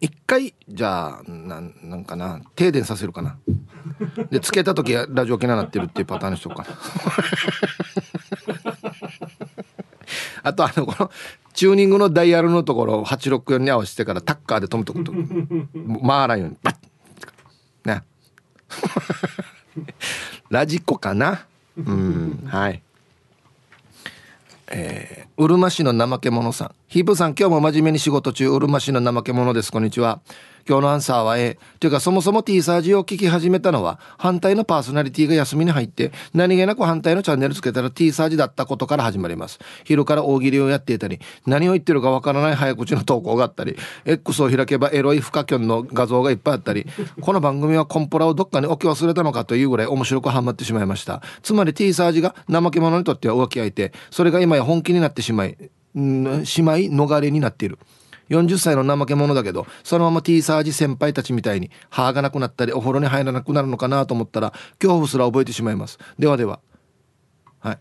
[0.00, 3.38] 一回じゃあなんなんかな停電させるかな。
[4.30, 6.68] でつけた時ラジオ機能なってるっていうパターンにしとくかな。
[10.42, 11.10] あとあのこの
[11.52, 15.12] チューニングのダイヤルのところを864に合わせてからタッカーで止めとくと。
[16.06, 16.76] 回らんようにバッ
[17.84, 18.02] ね。
[20.50, 21.46] ラジコかな。
[21.76, 22.82] うんはい。
[24.70, 26.74] えー、うるま市の怠け者さん。
[26.86, 29.72] ヒープさん今日も真面目に仕事中うるま市の怠け者です。
[29.72, 30.20] こんにちは。
[30.68, 39.58] 今日のアンサーは A というかそもそも T サージを聞き始めたのは反対のパーソナリティが休みに入って何気なく反対のチャンネルつけたら T サージだったことから始まります。
[39.84, 46.86] 昼から大喜利をやっていたり何を言ってるかわからない早口の投稿があったり X を開けばエロいフカキョンの画像がいっぱいあったり
[47.22, 51.22] この番組はコンポラをどっかに置き忘れたのかというぐらい面白くハマってしまいました。
[51.42, 53.92] つまり T サージが怠け者にとっては浮気相手。
[54.10, 55.56] それが今や本気になってしまい
[55.94, 57.78] うんしまい逃れになっている。
[58.30, 65.98] 40歳の怠け者だけどそのまま T サージ先輩たちみたいに歯がなくなったりお風呂に入らなくなるのかなと思ったら恐怖すら覚えてしまいます。
[66.18, 66.60] ではでは。
[67.60, 67.78] はい。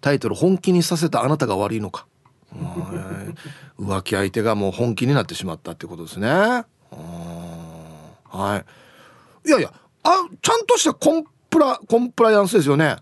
[0.00, 2.06] タイトル「本気にさせたあなたが悪いのか」
[3.78, 6.28] 浮気相手がもう本気になってしまったってことですね。
[6.28, 6.64] は
[9.44, 9.48] い。
[9.48, 12.96] いやいやあちゃんとしたコンプラコンプライアンスですよね。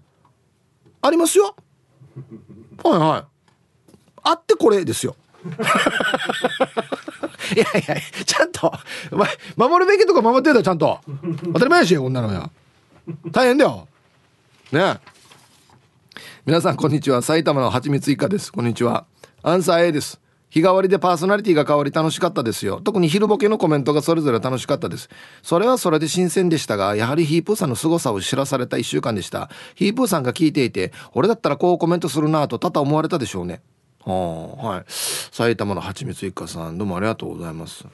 [1.02, 1.54] ありますよ。
[2.82, 3.24] はいはい。
[4.22, 5.16] あってこれですよ。
[7.54, 8.72] いやいやちゃんと
[9.12, 11.00] お前守るべきとか守ってんだちゃんと。
[11.52, 12.50] 当たり前やしこんなのや。
[13.30, 13.88] 大変だよ。
[14.72, 14.98] ね
[16.44, 17.22] 皆さんこんにちは。
[17.22, 18.52] 埼玉のはちみついかです。
[18.52, 19.06] こんにちは。
[19.42, 20.20] アンサー A です。
[20.48, 22.80] 日替わりでパーソナリティが変わり楽しかったですよ。
[22.80, 25.08] 特に昼ボケのコメントがそれぞれ楽しかったです。
[25.42, 29.50] それはそれで新鮮でしたがやはりヒープーさんの凄さを知らされた1週間でした。
[29.74, 33.60] ヒープーさんが聞いていて俺だったらこうコメントするなぁと多々思われたでしょうね。
[34.10, 34.84] はい。
[34.88, 37.84] 埼玉のはちみつ一家さんどうもありがとうございます。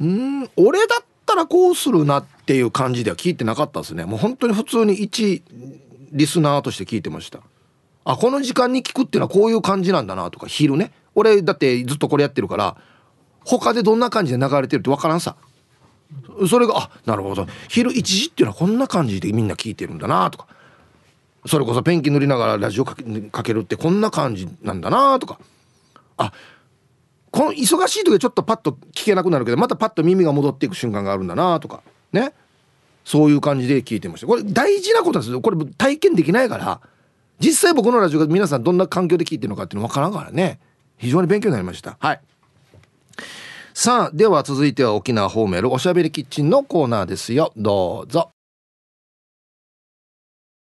[0.00, 4.04] うん俺だったらこうするなっていう感じでは聞いてなかったですね。
[4.04, 5.42] もう本当に普通に一
[6.12, 7.40] リスナーとして聞いてました。
[8.04, 10.92] あこの時間に聞くっていうのはこういう感じなんだなとか昼ね。
[11.14, 12.76] 俺だってずっとこれやってるから
[13.44, 15.36] 他でどんな感じで流れてるって分からんさ。
[16.48, 17.46] それがあなるほど。
[17.68, 20.48] 昼1時っていうのはこんな感じでみんな聞いてるんだなとか。
[21.46, 25.38] それこそペンキ塗りながらラジオかけるってこんな感じなんだなとか。
[26.16, 26.32] あ
[27.30, 31.82] この忙しい時はちょっとパッと聞けなくなるけどまたパッと耳が戻っていく瞬間があるんだなとか。
[32.12, 32.32] ね。
[33.04, 34.26] そういう感じで聞いてました。
[34.26, 35.40] これ大事なことですよ。
[35.40, 36.80] これ体験できないから。
[37.40, 40.60] 実際僕のラジオが皆さんどんな環境で聞いてるのかっていうの分からんからね。
[40.96, 41.96] 非常に勉強になりました。
[41.98, 42.20] はい。
[43.74, 47.52] さあでは続いては沖縄方面のおしゃべりキッチンのコーナーですよ。
[47.56, 48.33] どうぞ。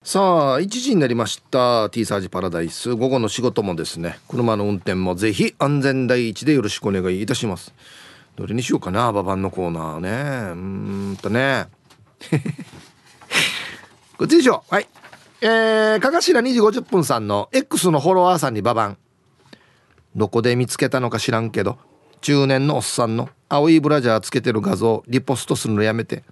[0.02, 1.90] さあ1時になりました。
[1.90, 2.94] T サージパラダイス。
[2.94, 4.18] 午後の仕事もですね。
[4.28, 7.74] 車の運転もぜひ安全第一でよろしくお願いいたします。
[8.34, 10.52] どれにしようかなババンのコーナーね。
[10.52, 10.54] う
[11.12, 11.68] んとね。
[14.16, 14.88] こっちでしょはい。
[15.42, 18.96] えー、かがしら2時50分さんの X のフォロワーさんにババン
[20.16, 21.76] どこで見つけたのか知らんけど
[22.22, 26.24] 中年のおっさんの青いブラジャーつけてる画像リポストするのやめて。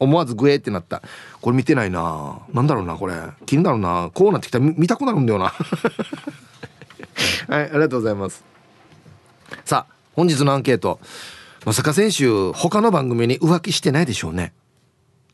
[0.00, 1.02] 思わずグエーってなった。
[1.40, 2.40] これ見てないな。
[2.52, 3.14] なんだろうなこれ。
[3.46, 4.10] 気になるな。
[4.12, 4.58] こうなってきた。
[4.58, 5.52] ら見たくなるんだよな。
[7.48, 8.42] はいありがとうございます。
[9.64, 10.98] さあ本日のアンケート。
[11.66, 14.54] まさか先週他の番組に浮気してないでしょうね。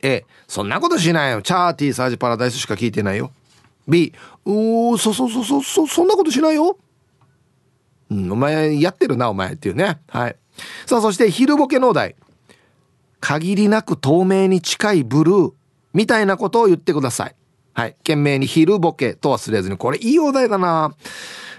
[0.03, 1.43] A そんなことしないよ。
[1.43, 3.31] チャーティーサージパラダイスしか聞いてないよ。
[3.87, 4.13] B
[4.45, 6.77] うーそそそそそそんなことしないよ。
[8.11, 10.01] うん、お前やってるなお前っていうね。
[10.09, 10.37] はい。
[10.87, 12.17] さあそして昼ボケのお題。
[13.21, 15.53] 限りなく透明に近いブルー
[15.93, 17.35] みたいなことを言ってください。
[17.73, 17.95] はい。
[17.99, 19.77] 懸命に昼ボケと忘れずに。
[19.77, 20.95] これいいお題だな。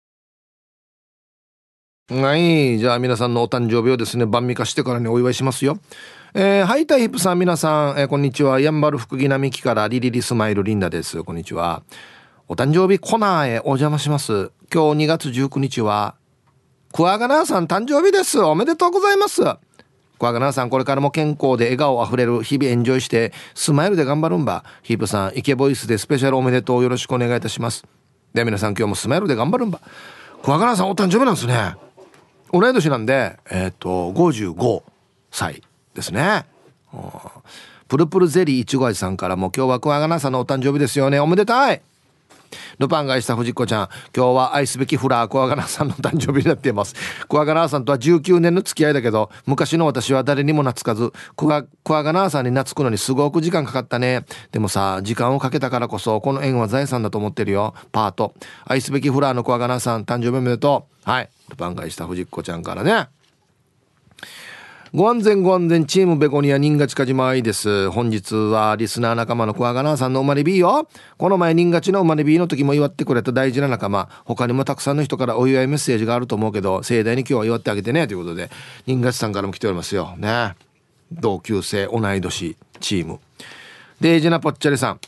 [2.10, 2.78] はい。
[2.78, 5.80] じゃあ皆さんのお誕生日をですね、晩味化してからにお祝いしますよ。
[6.34, 8.60] えー、ハイタイヒップさん、皆さん、えー、こんにちは。
[8.60, 11.24] やんばる福木並木からリリリスマイルリンダです。
[11.24, 11.84] こんにちは。
[12.48, 14.52] お誕生日コナーへお邪魔します。
[14.74, 16.16] 今日2月19日は、
[16.92, 18.40] クワガナーさん誕生日です。
[18.40, 19.42] おめでとうございます。
[20.22, 27.84] 小赤奈さんこれからも健康で笑顔あふれる日々エンジョイしてスマイルで頑張るんばヒープさんイケボイスでスペシャルおめでとうよろしくお願いいたします
[28.32, 29.80] では皆さん今日もスマイルで頑張るんば
[30.44, 31.76] 小赤奈さんお誕生日なんですね
[32.52, 34.84] 同い年なんでえっ、と55
[35.32, 36.46] 歳ですね。
[37.88, 41.20] プルプルゼリーいちご味さんからも今日はクワガナさんのお誕生日ですよね。
[41.20, 41.82] おめでたい。
[42.80, 43.90] ルパンがした藤子ちゃん。
[44.16, 46.96] 今日は愛すべきフラークワガナーさんの誕生日になっています。
[47.28, 51.12] クワガナーさんとは19年の付き合いだけど昔の私は誰にも懐かず。
[51.36, 54.26] クワクワガナーさんに懐くのにすごく時間かかったね。
[54.52, 57.74] でもさ時間をかけたからこそこの縁は財産だと思ってるよ。
[57.92, 58.34] パート。
[58.66, 61.10] 愛すべきフラーのクワガナーさん誕生日おめでとう。
[61.10, 61.30] はい。
[61.50, 63.08] ルパンがした藤子ちゃんからね。
[64.93, 67.89] ご安全ご安全チームベゴニア人が近島愛です。
[67.91, 70.86] 本日はリスナー仲間のクワガナーさんの生まれ B よ。
[71.17, 74.10] この前人がちの生まれ B の時も祝ってくれた大事な仲間。
[74.25, 78.06] 他にもたくさんの人からお祝いメッセージがあると思うけど、盛大に今日は祝ってあげてね。
[78.06, 78.49] ということで、
[78.86, 80.13] 人がちさんからも来ておりますよ。
[80.17, 80.56] ね。
[81.10, 83.21] 同級生、同い年、チーム。
[84.01, 84.99] デイジナポッチャリさん。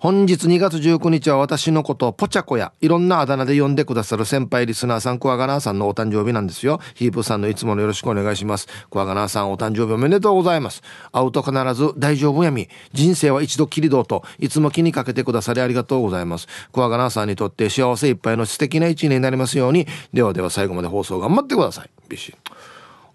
[0.00, 6.80] 本日2月19日は私のことをポチャコやいろんなあだ名で呼んでくださる先輩リスナーさんクワガナーさんのお誕生日なんですよ。
[6.94, 8.68] ヒープさんのいつものよろしくお願いします。
[8.90, 10.82] クワガナーさんお誕生日おめでとうございます。
[11.12, 12.68] 会うと必ず大丈夫やみ。
[12.92, 16.46] 人生は一度きりどうといつも気にかけてくださりありがとうございます。
[16.72, 19.86] クワガナーさんにとって幸せいっぱいの素敵な一年になりますように。
[20.12, 21.90] ではでは最後まで放送頑張ってください。
[22.08, 22.34] ビシ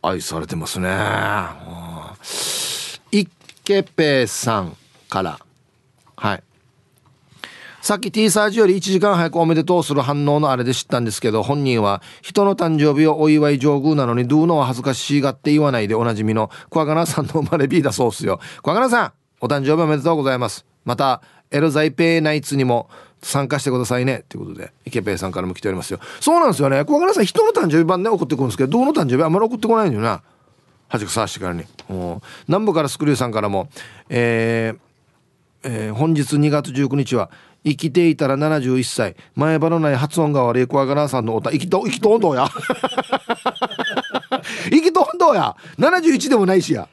[0.01, 0.89] 愛されてますね。
[3.11, 3.27] いっ
[3.63, 4.75] けぺさん
[5.09, 5.39] から。
[6.15, 6.43] はい。
[7.81, 18.39] さっき T サージより1時間早くおめでとうする反応のあれで知ったんですけど本人は人の誕生日をお祝い上宮なのにどうのは恥ずかしがって言わないでおなじみの小赤さんの生まれ B だそうっすよ。
[18.61, 22.87] 小赤さんお誕生日おめでとうございますまたエルザイペイナイツにも
[23.23, 30.21] 参加してくださいねということで池ペイさんからも来ておりますよそうなんですよね小赤さん人の誕生日版ね送ってくるんですけどどうの誕生日あんまり送ってこないんだよな
[30.87, 31.63] 恥かさしてからに
[32.47, 33.69] 南部からスクリューさんからも
[34.09, 34.91] えー
[35.63, 37.29] えー、本日2月19日は
[37.63, 39.15] 生きていたら71歳。
[39.35, 42.47] 前歯のない発音が悪い小柄さんのおた生きと生きとんどうや。
[44.71, 45.55] 生きとんどう や。
[45.77, 46.87] 71でもないしや。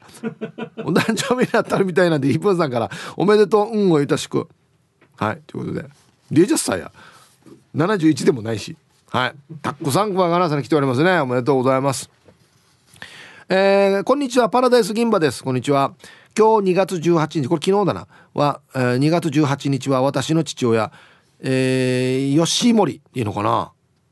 [0.77, 4.47] お誕生日になったるみたいなんでヒップさんからおめでとう運をいたしく。
[5.17, 5.85] はいということで。
[6.31, 6.91] 0歳や。
[7.75, 8.77] 71でもないし。
[9.09, 9.35] はい。
[9.61, 11.19] たっくさん小柄さんに来ておりますね。
[11.19, 12.09] おめでとうございます。
[13.49, 14.49] えー、こんにちは。
[14.49, 15.43] パラダイス銀歯です。
[15.43, 15.93] こんにちは。
[16.37, 18.07] 今日2月18日これ昨日だな。
[18.33, 20.91] は、えー、2月18日は私の父親、
[21.41, 23.71] えー、吉森っていうのかな。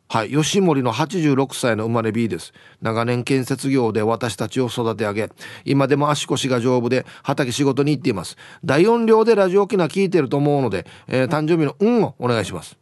[0.10, 2.54] はい吉森の86歳の生まれ B です。
[2.82, 5.30] 長年建設業で私たちを育て上げ
[5.66, 8.38] 今でも足腰が丈夫で畑仕事に行っています。
[8.64, 12.78] 大音量でラジオ機能聞いてると思うので、えー、誕生日の運をお願いします。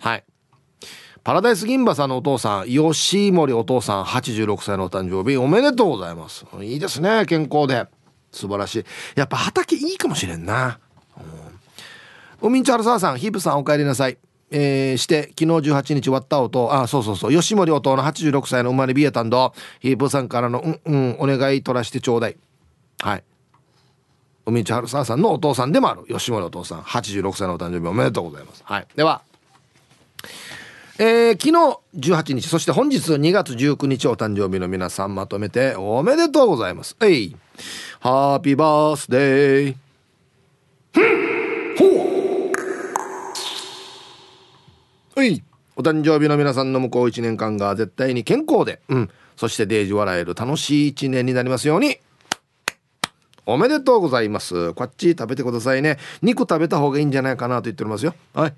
[0.00, 0.24] はい。
[1.22, 6.44] パラダイス銀馬さんのお父さん吉森お父さん86歳のお誕生日おめでとうございます。
[6.60, 7.86] いいですね健康で。
[8.32, 8.84] 素晴らしい。
[9.14, 10.78] やっぱ畑いいかもしれんな。
[12.40, 14.18] おみんちゃるささんヒープさんお帰りなさい。
[14.50, 17.32] えー、して昨日18日割った音あそうそうそう。
[17.32, 22.36] 吉森音の86歳の生まれビエタンドヒープさんからのうんうんお願い取らしてちょうだい。
[23.00, 23.24] はい。
[24.46, 26.04] おみんちはるささんのお父さんでもある。
[26.08, 28.62] 吉森お父さん86歳のお誕生日おめでとうございます。
[28.64, 28.86] はい。
[28.96, 29.22] では。
[31.00, 31.50] えー、昨
[31.94, 36.96] 日18日そして本日2月19日お誕生日の皆さんまとめておめでとうございます。
[37.02, 37.36] えい。
[38.00, 39.76] ハッピーバースデー
[45.16, 45.42] はい。
[45.74, 48.80] お誕生日の皆さんの向こう1年間が絶対に健康で。
[48.88, 49.10] うん。
[49.36, 51.98] そしてデージ笑える楽しい1年になりますように。
[53.46, 54.74] おめでとうございます。
[54.74, 55.98] こっち食べてくださいね。
[56.22, 58.14] 肉食べた方がいいんじゃないかなと言っておりますよ。
[58.32, 58.54] はい。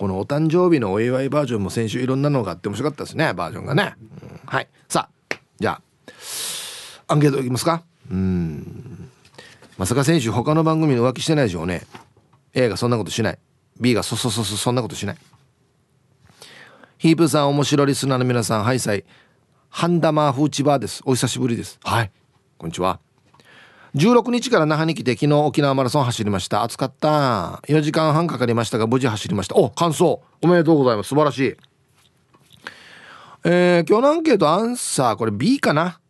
[0.00, 3.32] このお誕生日のお祝いバージョンも先週いろんなのがあって面白かったですね。
[3.34, 4.68] バージョンがね、うん、はい。
[4.88, 5.36] さあ。
[5.60, 5.82] じゃあ
[7.08, 7.82] アンケートいきますか？
[8.10, 9.10] うん。
[9.78, 11.82] まさか選手他の番組の浮気してないでしょうね。
[12.52, 13.38] A がそんなことしない。
[13.80, 15.16] B がそそそそそんなことしない。
[16.98, 19.04] ヒープさん面白リスナーの皆さんハイサイ。
[19.70, 21.00] ハンダマーフーチバーです。
[21.06, 21.78] お久しぶりです。
[21.82, 22.10] はい。
[22.58, 23.00] こんにちは。
[23.94, 26.62] 16日から那覇に来て昨日沖縄マラソン走りました。
[26.62, 27.62] 暑かった。
[27.68, 29.56] 4時間半かかりましたが無事走りました。
[29.56, 31.08] お感想おめでとうございます。
[31.08, 31.56] 素晴らしい。
[33.44, 36.00] えー、今日のアンケートアンサーこれ B かな？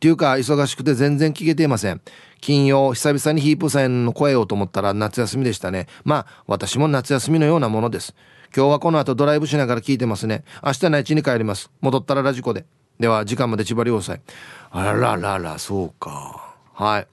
[0.00, 2.00] っていうか忙しくて全然聞けていません
[2.40, 8.14] 金曜久々にヒープさんの声をと思ったら夏休みでしたねまあ私も夏休みのようなものです
[8.56, 12.64] 今日はこの後ドライブしながら聞いてますね明日内地に帰ります戻ったらラジコで
[12.98, 14.20] では時間まで千葉良斎
[14.70, 17.06] あらららそうかはい。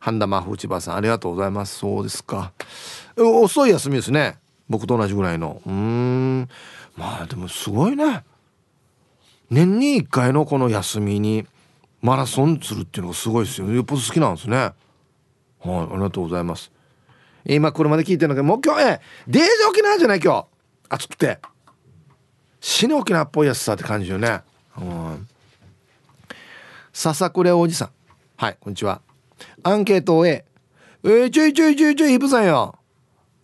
[0.00, 1.78] 半田真風千葉さん、ありがとうございます。
[1.78, 2.52] そうですか。
[3.18, 4.38] 遅い休みですね。
[4.66, 5.60] 僕と同じぐらいの。
[5.66, 6.48] うーん。
[6.96, 8.24] まあでもすごいね。
[9.50, 11.46] 年に1回のこの休みに
[12.00, 13.70] マラソンするっていうのがすごいですよ。
[13.72, 14.56] よっぽど好きなんですね。
[14.56, 14.74] はい、
[15.68, 16.70] ありがとうございます。
[17.46, 20.46] 今車で聞いてるんだけど、もう今日、え、デージ沖縄じゃない今日。
[20.88, 21.38] 暑くて。
[22.60, 24.40] 死に沖縄っぽいやつさって感じよね。
[24.78, 25.28] うん。
[26.92, 27.90] 笹倉おじさん。
[28.36, 29.00] はいこんにちは
[29.62, 30.44] アンケートを A
[31.04, 32.76] えー、ちょいちょいちょいちょいヒップさんよ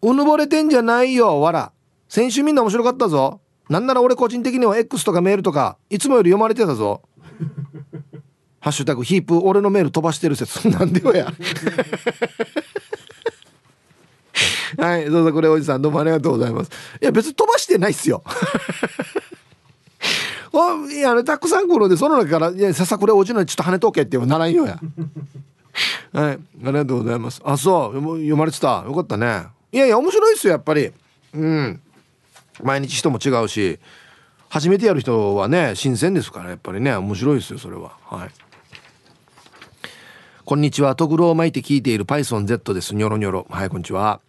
[0.02, 1.72] うぬぼれてんじゃないよわら
[2.08, 3.40] 先週みんな面白かったぞ
[3.70, 7.02] なんなら俺個人的には X とかメールとかいつもより読まれてたぞ。
[8.58, 10.68] ハッシュタグヒープ俺のメール飛ばしてる説。
[10.68, 11.32] なんでよや。
[14.78, 16.70] はいどうぞこれおじさんどうもありがとうございます。
[17.00, 18.24] いや別に飛ばしてないっすよ。
[20.52, 24.80] おいやたくさん来るでその中から「いやささくれ落ちないちょっと跳ねとけ」って言うならんよや。
[26.12, 27.40] はいありがとうございます。
[27.44, 28.82] あそう読まれてた。
[28.84, 29.44] よかったね。
[29.70, 30.90] いやいや面白いですよやっぱり。
[31.34, 31.80] うん。
[32.62, 33.78] 毎日人も違うし
[34.48, 37.92] 初めてやる人はね新鮮ですからやっぱりね面白いですよそれは。
[38.04, 38.30] はい。
[40.44, 40.96] こんにちは。
[40.96, 42.94] トグロを巻いて聞いている PythonZ です。
[42.96, 43.46] ニョロニョロ。
[43.48, 44.20] はいこんにちは。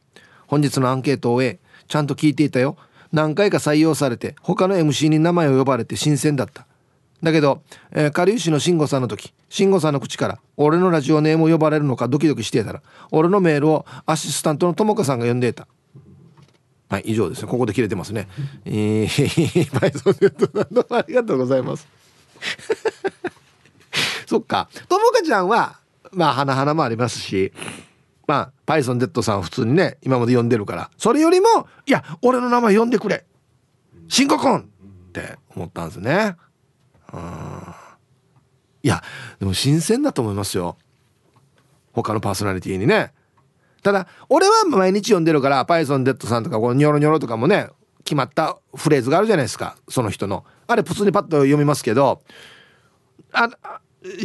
[0.46, 2.78] 本日のアンケートを終えちゃんと聞いていたよ。
[3.12, 6.68] 何回か採用されて他の MC に名前を呼ばれて新鮮だった。
[7.24, 7.62] だけど、
[7.92, 15.68] えー、下流市の慎吾さんの時慎吾さんの口から俺のラジオネームを呼ばれるのかドキドキしていたら俺のメールをアシスタントのともかさんが呼んでいた。
[16.92, 17.48] はい以上ですね。
[17.48, 18.28] ここで切れてますね。
[18.66, 21.88] えー、バイソンネットさんどうもありがとうございます。
[24.28, 24.68] そっか。
[24.90, 25.80] ともかちゃんは
[26.12, 27.54] まあ花々もありますし
[28.28, 30.92] まあ PythonZ さんは普通にね今まで呼んでるから。
[30.98, 31.48] それよりも
[31.86, 33.24] いや俺の名前呼んでくれ。
[34.10, 34.60] 新ココン。
[34.60, 36.36] って思ったんですね。
[37.14, 37.22] うん。
[38.84, 39.02] いや
[39.40, 40.78] でも新鮮だと思いますよ。
[41.94, 43.14] 他のパーソナリティにね。
[43.82, 47.68] ただ俺は毎日読んでるから PythonZ さんとかこのニョロニョロとかもね
[48.04, 49.76] 決まったフレーズがあるじゃないですか。
[49.90, 50.44] その人の。
[50.68, 52.22] あれ普通にパッと読みますけど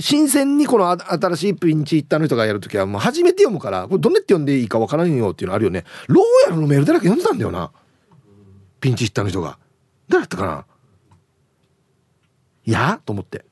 [0.01, 5.85] 新鮮にこの新しいピンチヒッターの人がやるときはもう初めて読むからこれどんなって読んでいいかわからんよっていうのあるよね。
[6.09, 7.71] ローヤルのメールだらけ読んでたんだよな。
[8.81, 9.59] ピンチヒッターの人が。
[10.09, 10.65] 誰だったかな。
[12.65, 13.01] いや？
[13.05, 13.45] と思って。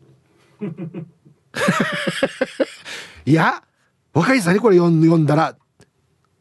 [3.26, 3.62] い や？
[4.12, 5.56] 若いさんにこれ読んだら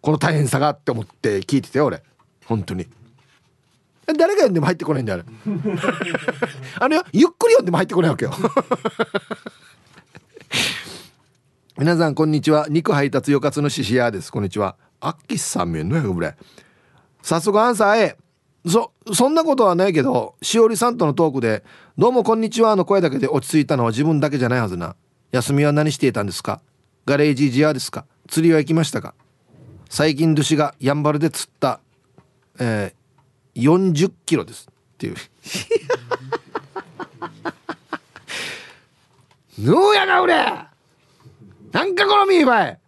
[0.03, 2.03] この大変さがって思って聞いてたよ俺。
[2.45, 2.85] 本当に。
[4.05, 5.25] 誰が読んでも入ってこないんだよあれ。
[6.81, 8.33] あのゆっくり読んでも入ってこないわけよ。
[11.79, 12.67] 皆さんこんにちは。
[12.69, 14.29] 肉配達よかつのししやです。
[14.29, 14.75] こんにちは。
[14.99, 16.35] あっきさんめんのやぐれ。
[17.21, 18.17] 早速アンサー A
[18.67, 21.63] そそんなことはないけどしおりさんとのトークで
[21.97, 24.97] 「どうもこんにちは」の声だけで落ち着いたのは自分だけじゃないはずな。
[25.31, 26.59] 休みは何していたんですか？
[27.05, 28.05] ガレージジアですか？
[28.27, 29.13] 釣りは行きましたか？
[29.93, 31.79] 最近寿司がやんばるで釣った、
[32.59, 32.95] え
[33.53, 35.15] 40キロですっていう。
[39.61, 40.33] ぬうやが俺。
[40.33, 42.79] なんかこのミーバイ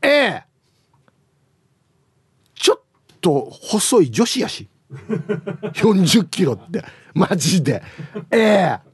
[0.00, 0.44] ええ。
[2.54, 2.80] ちょっ
[3.20, 4.70] と細い女子やし。
[4.90, 6.82] 40キロって。
[7.12, 7.82] マジで。
[8.30, 8.87] ええ。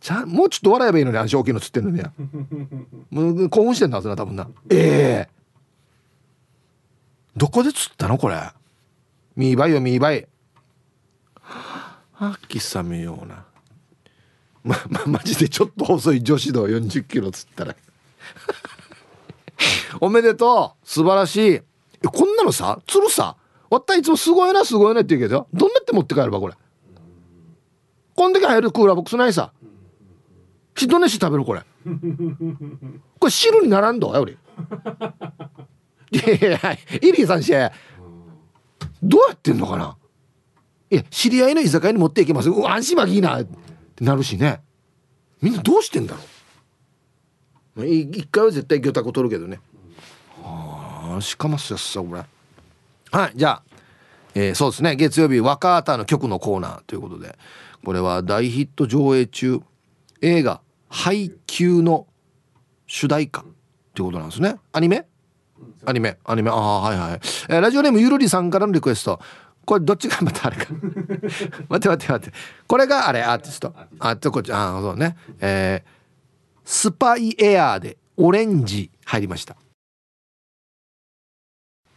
[0.00, 2.02] ちゃもうちょっと笑えばいいのにあん大きいのつってんのに。
[3.10, 4.48] もう興奮してんだはずな多分な。
[4.70, 5.40] ええ。
[7.36, 8.36] どこで釣ったのこれ？
[9.36, 10.26] ミーバイよミーバイ。
[12.18, 13.44] あきさめような。
[14.64, 17.76] ま、ま、マジでちょっと細い女子道40キロつったら。
[20.00, 21.60] おめでとう素晴らしい。
[22.02, 23.36] こんなのさ釣るさ？
[23.68, 26.54] わったいつもすごいなすごいなって言うけどどんなって持って帰ればこれ？
[28.16, 29.52] こんだけ入るクーラーボックスないさ。
[30.86, 31.62] なし食べるこれ。
[33.18, 34.36] これ汁にならんどより。
[36.12, 36.58] いやいや
[37.00, 37.52] イリーさんし
[39.02, 39.96] どうやってんのかな？
[40.90, 44.60] いや知り合いの居酒屋に持っていきます安心まきいいなってなるしね。
[45.40, 47.86] みんなどうしてんだろう？
[47.86, 49.60] 一回は絶対魚拓取るけどね。
[50.42, 52.24] はあしかますやさこれ。
[53.12, 53.62] はいじゃあ、
[54.34, 54.96] えー、そうですね。
[54.96, 57.38] 月曜日若あたの曲のコーナーということで。
[57.82, 59.60] これは大ヒット上映中。
[60.22, 60.60] 映画
[60.90, 62.06] 「配給」の
[62.86, 63.44] 主題歌っ
[63.94, 64.56] てことなんですね。
[64.72, 65.06] アニメ？
[65.86, 66.18] アニメ。
[66.24, 66.50] アニメ。
[66.50, 69.18] ああはいはい、えー、ラジオネームゆるりさんからのリクエスト。
[69.64, 70.66] これどっちがまたあれか。
[71.68, 72.32] 待って待って待って。
[72.66, 73.74] これがあれアーティスト。
[73.98, 74.52] あっこっち。
[74.52, 75.16] ああそうね。
[75.40, 75.88] えー、
[76.64, 79.56] スパイエアーでオレンジ入りました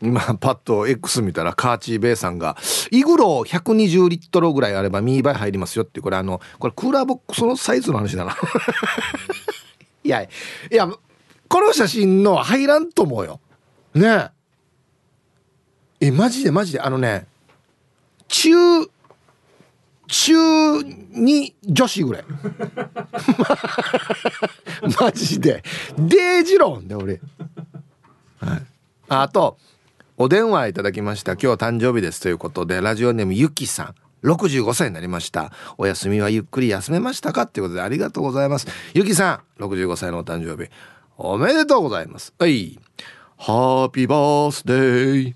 [0.03, 2.57] 今パッと X 見たらカーチーベイさんが
[2.91, 8.35] イグロー120リットルぐらいあればミーバイ入りますよってこれあのこれクーラーボックスのサイズの話だな。
[10.03, 10.29] いやい
[10.69, 10.89] や
[11.47, 13.39] この写真の入らんと思うよ。
[13.93, 14.27] ね。
[16.01, 16.81] ええマジでマジで。
[16.81, 17.25] あのね
[18.27, 18.51] 中
[20.07, 20.33] 中
[21.11, 22.25] に女子ぐらい。
[24.99, 25.63] マジで。
[25.97, 27.21] デージロンで俺、
[28.41, 28.65] はい、
[29.07, 29.57] あと
[30.23, 31.33] お電話いただきました。
[31.33, 33.95] 今日誕生日ですということでラジオネームゆきさん。
[34.25, 35.51] 65歳になりました。
[35.77, 37.41] お休みはゆっくり休めましたか？
[37.41, 38.67] っていうことでありがとうございます。
[38.93, 40.69] ゆきさん65歳のお誕生日
[41.17, 42.33] おめでとうございます。
[42.39, 42.79] はい。
[43.37, 45.33] ハッピーバースデー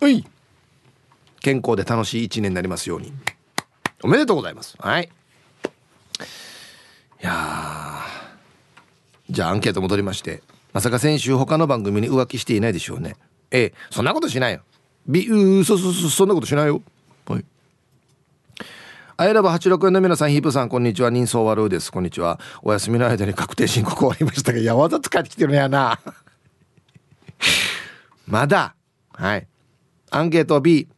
[0.00, 0.26] はい。
[1.38, 3.12] 健康で楽しい一年になりますように。
[4.02, 4.74] おめでとうございます。
[4.80, 5.08] はい。
[7.22, 8.00] いや
[9.30, 13.16] じゃあアンケート戻りましてまさか先週他の番組に浮気していないでしょうね。
[13.50, 14.60] ええそんなことしないよ。
[15.06, 16.82] ビうそそそそんなことしないよ。
[17.26, 17.44] はい。
[19.16, 21.10] アイラブ86円の皆さんヒープさんこんにちは。
[21.10, 21.90] 人相悪です。
[21.90, 22.38] こんにちは。
[22.62, 25.98] お休みの間に確定申告終わりましたがいやわざと帰ってきてるんやな。
[28.26, 28.74] まだ。
[29.12, 29.46] はい。
[30.10, 30.88] アンケート B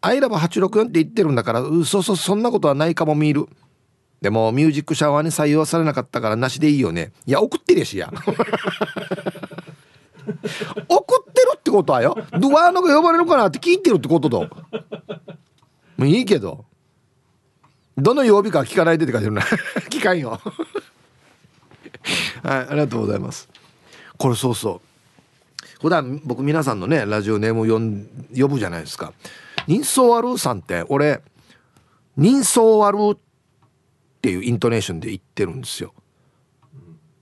[0.00, 3.46] アイラブ864って言ってるんだからうそそそんなことはないかも見る
[4.22, 7.12] でもミュージックシャワーに採用されなかったからなしでいいよね。
[7.26, 8.08] いや送ってるやしや。
[10.88, 14.48] 送ってるってことはよドワーノが呼ばれるかなって聞いてるってことだも
[15.98, 16.64] ういいけど。
[17.98, 19.42] どの曜日か聞かないでって書いてるな。
[19.90, 20.40] 聞かんよ。
[22.42, 23.48] はいありがとうございます。
[24.16, 24.88] これそうそう。
[25.80, 29.12] 普段僕皆さんのねラジオネーム呼ん呼ぶじゃないですか。
[29.66, 31.20] 人相悪さんって俺
[32.16, 33.31] 人相悪って
[34.22, 35.92] ていうイントネーションで言ってるんですよ。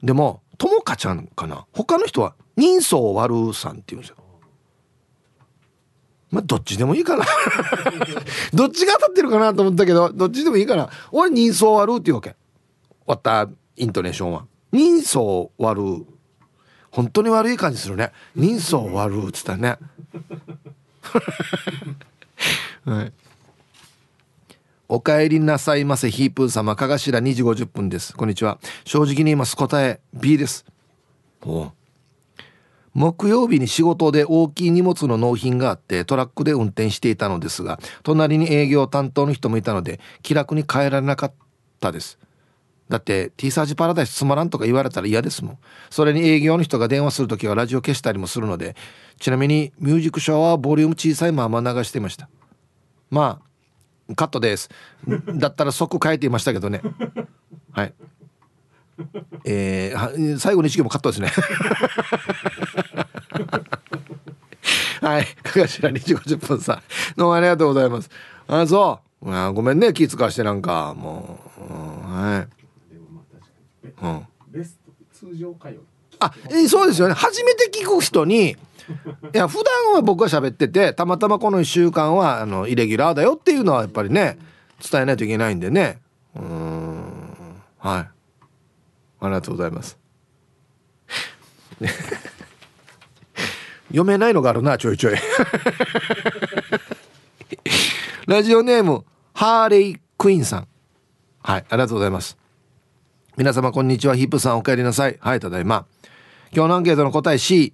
[0.02, 1.66] でもともかちゃんかな？
[1.72, 4.16] 他の人は人相悪さんって言うんですよ。
[6.30, 7.24] まあどっちでもいいかな
[8.54, 12.30] どっちが当たってるかなと思ったけどどっちでもいいかな俺人相悪っていうわけ。
[12.30, 12.36] 終
[13.06, 14.46] わったイントネーションは。
[14.70, 16.06] 人相悪。
[16.90, 18.12] 本当に悪い感じするね。
[18.36, 19.78] 人相悪っつったね。
[22.84, 23.12] はい。
[24.92, 26.74] お帰りなさいませヒープー様。
[26.74, 28.12] かがしら2時50分です。
[28.12, 28.58] こんにちは。
[28.84, 29.56] 正直に言います。
[29.56, 30.66] 答え B です。
[31.42, 31.70] お
[32.92, 41.32] 木曜日に仕事で大きい荷物の納品があってトラックで運転していたのですが隣に営業担当の人もいたので気楽に帰られなかっ
[41.78, 42.18] たです。
[42.88, 45.58] だって T サージパラダイスつまらんとか言われたら嫌ですもん。
[45.88, 48.74] それに営業の人が電話する時はラジオ消したりもするので
[49.20, 52.28] ちなみにミュージックシャワーボリューム小さいまま流していました。
[53.08, 53.49] まあ
[54.16, 54.70] カットです。
[55.34, 56.82] だったら即書いていましたけどね。
[57.72, 57.94] はい。
[59.44, 61.32] えー、最後の一行もカットですね。
[65.00, 65.26] はい。
[65.26, 66.82] かがしら2時50分さ
[67.16, 68.10] どうもありがとうございます。
[68.46, 69.32] あそう。
[69.32, 69.92] あごめんね。
[69.92, 70.94] 気使わしてなんか。
[70.94, 72.48] もう、うん、はい。
[74.02, 75.80] うん、ベスト通常火曜
[76.20, 77.14] あえそうですよね。
[77.14, 78.56] 初めて聞く人に
[79.34, 84.38] いや普段は僕が喋っててたまたまこの1週間はあのイレギュラーだよっていうのはやっぱりね
[84.80, 85.98] 伝えないといけないんでね。
[86.34, 87.02] うん。
[87.78, 88.08] はい。
[89.20, 89.98] ありがとうございます。
[93.88, 95.14] 読めないのがあるなちょいちょい。
[98.26, 100.68] ラジオネームハーレイ・クイーンさん。
[101.42, 102.38] はいありがとうございます。
[103.36, 104.16] 皆様こんにちは。
[104.16, 105.18] ヒップさんお帰りなさい。
[105.20, 105.86] はいただいま。
[106.52, 107.72] 今日のアンケートの答え C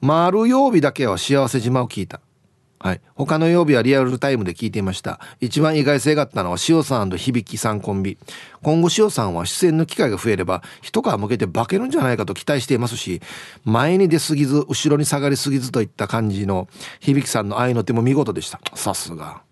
[0.00, 2.20] 丸曜日だけは幸せ島を聞いた。
[2.82, 3.00] はい。
[3.14, 5.20] 他の曜日はリアルタイムで聞いていました。
[5.38, 8.16] 一番意外性があったのは塩さん響さんコンビ。
[8.62, 13.20] 今後塩さんは出演の機会が増えれば一皮向けて化けるんじゃないかと期待していますし
[13.64, 16.68] 前に出すぎず後ろに下がりすぎずといった感じの
[17.00, 18.58] 響さんの愛の手も見事でした。
[18.74, 19.42] さすが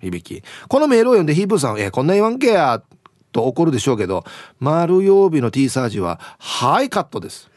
[0.00, 0.42] 響。
[0.66, 2.82] このメールを読んでヒープーさん「えこんな言わんけや」
[3.30, 4.24] と怒るでしょうけど
[4.58, 7.48] 丸曜日の T サージはハイカットです。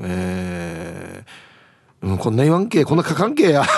[0.00, 3.64] えー、うん、こんな言わんけこんな書かんけや。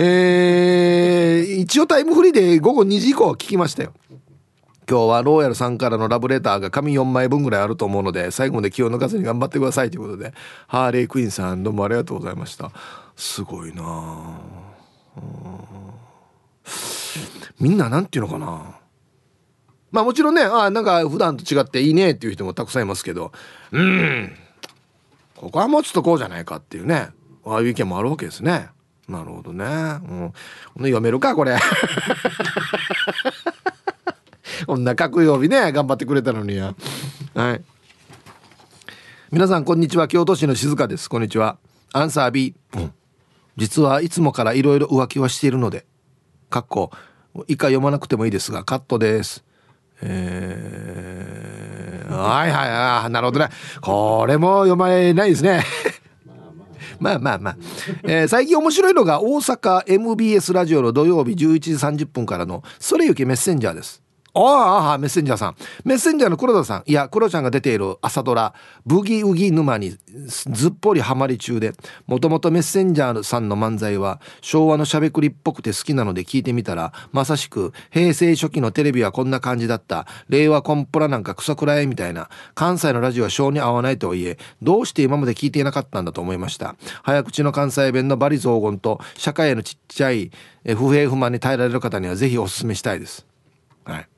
[0.00, 3.92] えー、一応タイムフリーで午後2時以降聞きましたよ。
[4.88, 10.32] 今日はローヤルさんからのラブレターが紙4枚分ぐらいあると思うので最後まで気を抜かずに頑張ってくださいということで
[10.66, 12.70] ハーレークイーンさんどうもありがとうございました。
[13.16, 13.82] すごいな
[15.16, 15.22] うん。
[17.60, 18.78] みんななんていうのかな
[19.90, 23.32] まあもちろんねあなんか普段と違っていいねっていう人もたくさんいますけど
[23.72, 24.36] うん
[25.34, 27.08] ここはもうちょっとこうじゃないかっていうね
[27.44, 28.68] ああいう意見もあるわけですね。
[29.08, 29.64] なるほどね。
[29.64, 30.32] うん。
[30.76, 31.56] 読めるかこれ。
[34.66, 36.74] こんな各曜日ね頑張ってくれたのにや。
[37.34, 37.62] はい。
[39.30, 40.08] 皆さんこんにちは。
[40.08, 41.08] 京都市の静香です。
[41.08, 41.56] こんにちは。
[41.92, 42.92] アンサー B、うん、
[43.56, 45.86] 実はいつもからいろいろ浮気はしているので
[46.50, 46.90] かっこ
[47.46, 49.42] 以下読まなくてもいいですがカットです。
[50.02, 53.48] えー、はいはいはいなるほどね。
[53.80, 55.64] これも読まれないですね。
[57.00, 57.56] まあまあまあ、
[58.04, 61.72] えー、最近面白いのが大阪 MBS ラジオの土曜日11時
[62.04, 64.02] 30分からの「それゆけメッセンジャー」です。
[64.46, 65.56] ああメッセンジャーさん。
[65.84, 66.82] メッセンジャーの黒田さん。
[66.86, 68.54] いや黒ちゃんが出ている朝ドラ
[68.86, 71.72] 「ブギウギ沼」にずっぽりハマり中で
[72.06, 80.06] もともとメッセンジャーさんの漫才は昭和のしゃべくりっぽくて好きなので聞いてみたらまさしく平成初期のテレビはこんな感じだった。
[80.28, 82.28] 令和コンプラなんかクソくらいみたいな。
[82.54, 86.76] 関西のラジオは性に合わないとはいえどうして今まで聞いていなかったんだと思いました。
[87.02, 90.30] 早口の関西弁のバリ雑言と社会へのちっちゃい
[90.64, 93.26] 不平不満に耐えられる方にはぜひおすすめしたいです。
[93.84, 94.08] はい。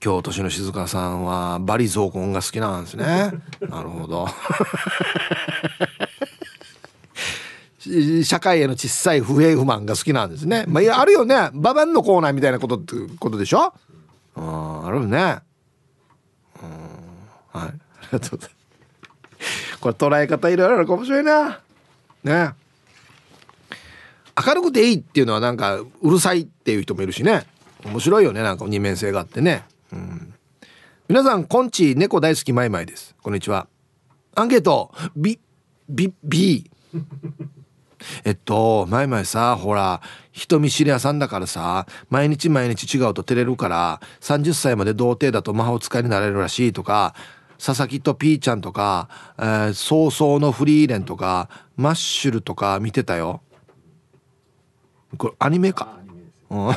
[0.00, 3.32] 京都市の静香さんはバリ雑言が好きなんですね。
[3.68, 4.28] なるほど。
[8.24, 10.64] 社会への小さい不平不満が好きなんですね。
[10.68, 11.50] まあいやあるよね。
[11.54, 13.72] ババンのコーナーみたいなことってことでしょ？
[14.36, 15.38] ああるね。
[16.62, 17.60] うん。
[17.60, 17.68] はい。
[17.68, 17.78] あり
[18.12, 19.78] がとうございます。
[19.80, 21.34] これ捉え方いろいろあるかもしれない
[22.24, 22.44] な。
[22.46, 22.52] ね。
[24.46, 27.46] 明るくていいっていうのはなんかうるさいっていう人もいるしね。
[27.84, 28.42] 面白いよね。
[28.42, 30.34] なんか二面性があってねうん、
[31.08, 33.14] 皆さんこんち猫大好きマイマイです。
[33.22, 33.68] こんにちは。
[34.34, 34.92] アンケート。
[35.16, 35.38] ビ
[35.88, 36.70] ビビ
[38.24, 47.14] えっとマイマイさほら人見知り屋さんだからさ毎日毎日違うと照れるから30歳まで童貞だと魔法使いになれるらしいとか
[47.58, 49.08] 佐々木とピーちゃんとか、
[49.38, 53.42] えー、早々のフリーレンとかマッシュルとか見てたよ。
[55.16, 55.98] これアニメか。
[56.50, 56.68] うん。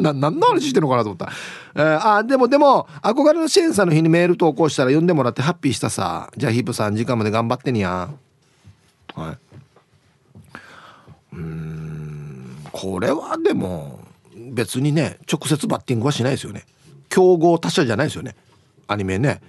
[0.02, 1.30] な何の話してんのかなと思った、
[1.74, 6.30] えー、あでもでも憧れのシェンさんの日にメール投稿したら読んでもらってハッピーしたさ。
[6.36, 8.10] じゃあヒップさん時間まで頑張ってにや。
[9.14, 9.38] はい。
[11.34, 12.56] うん。
[12.72, 14.00] これはでも
[14.52, 16.64] 別にね直接バッティングはしないですよね。
[17.08, 18.34] 競合他社じゃないですよね。
[18.86, 19.40] アニメね。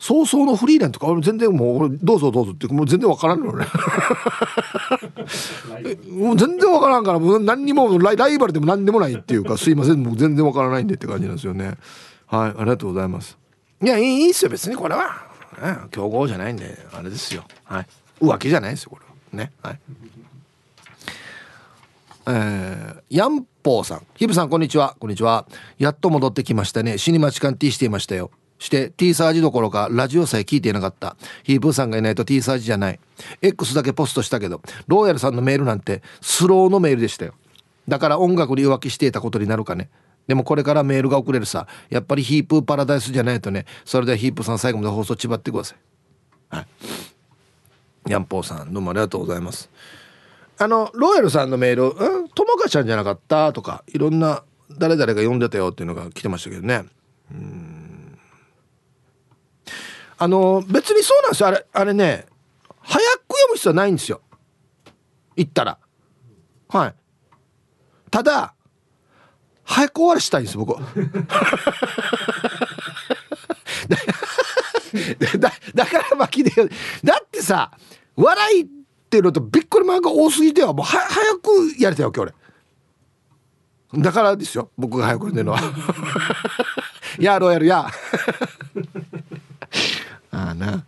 [0.00, 3.66] 早々のフリーレンとか俺全然もうどうぞどうぞってもう全然わからんのね。
[6.10, 11.74] もう全然わからんからもう何にもライバルでも何でもないっていうかすいませんもう全然わからないんでって感じなんですよね。
[12.26, 13.36] はいありがとうございます。
[13.82, 15.26] いやいいいっすよ別にこれは、
[15.62, 17.44] ね、競合じゃないんであれですよ。
[17.64, 17.86] はい。
[18.22, 19.10] 浮気じゃないですよこれは。
[19.44, 19.52] ね。
[19.62, 19.78] はい。
[22.26, 24.06] えー、ヤンポーさん。
[24.14, 24.96] ヒブさんこんにちは。
[24.98, 25.46] こんにちは。
[25.78, 26.96] やっと戻ってきましたね。
[26.96, 28.30] 死に待ち感 T していましたよ
[28.60, 31.16] して T サージどころかラジオさえ聞いていなかった。
[31.42, 33.00] ヒープーさんがいないと T サージじゃない。
[33.42, 37.34] X だけポストしたけどローヤルさんのメールなんてスローのメールでしたよ。
[37.88, 39.88] だから音楽に浮気していたことになるかね。
[40.28, 41.66] でもこれからメールが送れるさ。
[41.88, 43.64] やっぱりヒープーパラダイスじゃないとね。
[43.84, 46.56] それではヒープーさん最後まで放送ちばってください。
[46.56, 46.66] はい。
[48.08, 49.70] ヤンポーさんどうもありがとうございます。
[50.58, 52.28] あのローヤルさんのメール「うん？
[52.28, 56.84] ともかちゃんじゃなかった?」とかいろんな誰々が読んでたよっていうのが来てましたけどね。
[57.30, 57.79] うん。
[60.22, 61.48] あの別にそうなんですよ。
[61.48, 62.26] あれあれね
[62.82, 64.20] 早く読む必要はないんですよ。
[65.34, 65.78] 言ったら。
[66.68, 66.94] はい。
[68.10, 68.54] ただ
[69.64, 70.74] 早く終わらしたいんです僕
[75.38, 76.68] だだから巻きで
[77.02, 77.70] だってさ
[78.14, 78.66] 笑いっ
[79.08, 82.34] てるとびっくりマークが多すぎてはもうは早くやりたいわけ俺。
[83.94, 85.60] だからですよ僕が早く読んでるのは。
[87.18, 87.86] やろうやるや
[90.40, 90.84] ああな。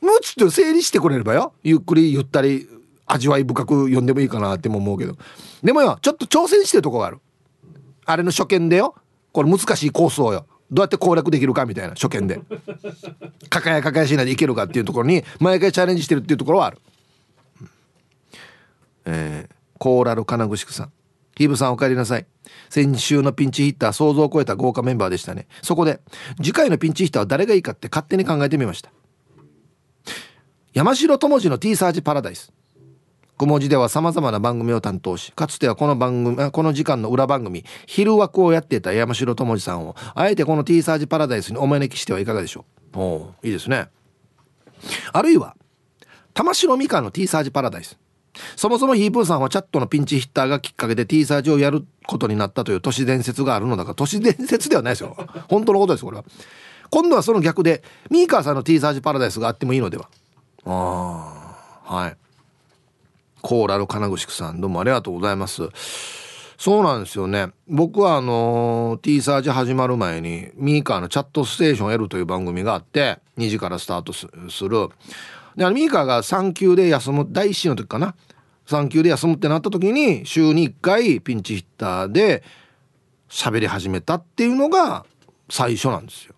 [0.00, 1.52] もうちょっと整理してくれればよ。
[1.62, 2.68] ゆっくりゆったり
[3.06, 5.16] 味わい深く読んでもいいかなっても思うけど。
[5.62, 7.18] でもよちょっと挑戦してるとこがある。
[8.04, 8.94] あれの初見でよ。
[9.32, 10.46] これ難しいコースをよ。
[10.70, 12.40] どうやって攻略できるかみたいな初見で。
[13.48, 16.78] かかやかやしないでいけるかっていうところに毎回チャレンジしてるっていうところはある、
[19.04, 20.92] えー、コーラル金具宿さん。
[21.36, 22.26] ヒブさんお帰りなさい
[22.70, 26.00] 先週のピンチヒッター想像を超えた豪華メンバーでしたねそこで
[26.36, 28.90] 次回のピンチヒッターは誰がいいかって勝手に考えてみました
[30.72, 32.52] 山城智次の T サージパラダイス
[33.36, 42.64] 小文字では様々な番組を担当し、かつてはこの番組、この時間の裏番組、昼枠をやっていた山城智次さんを、あえてこの T サージパラダイスにお招きしてはいかがでしょ
[42.94, 42.98] う。
[42.98, 43.88] おいいですね。
[45.12, 45.54] あるいは、
[46.32, 47.98] 玉城美香の T サージパラダイス。
[48.56, 55.16] そもそもヒープーさんはチャットのピンチヒッターがきっかけで T サージをやることになったという都市伝説があるのだが、都市伝説ではないですよ。
[55.48, 56.24] 本当のことです、これは。
[56.90, 60.08] 今度はその逆で、ミーカーさんの T サージパラダイスがあってもいいのでは。
[60.64, 62.16] ああ、はい。
[63.46, 65.68] コーラル金具さんどうもありがとうございます
[66.58, 74.26] そうなんですよね僕はあの T サージ始まる前にミーカーのチャットステーション L という番組があって2時からスタートす
[74.64, 74.88] る
[75.56, 78.14] であのミーカーが産休で休む第1子の時かな。
[78.66, 82.42] 産休で休むってなった時に週に1回ピンチヒッターで
[83.28, 85.06] 喋り始めたっていうのが
[85.48, 86.34] 最初なんですよ。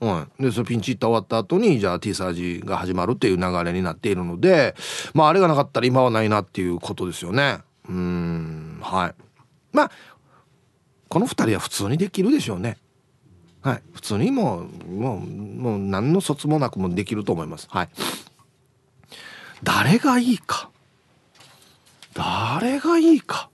[0.00, 4.74] うん、でそのピンチヒッター終わった後にじゃあ T サージが始まるっていう流れになっているので
[5.12, 7.58] まああれがなかったら今はないなっていうことですよね。
[7.88, 8.78] うん。
[8.80, 9.14] はい。
[9.72, 9.90] まあ
[11.08, 12.78] この2人は普通にできるでしょうね。
[13.60, 13.82] はい。
[13.92, 17.66] 普通にもうもうもう何の卒もなくもできると思います。
[17.70, 17.88] はい。
[19.62, 20.70] 誰がいいか。
[22.14, 23.50] 誰がいいか。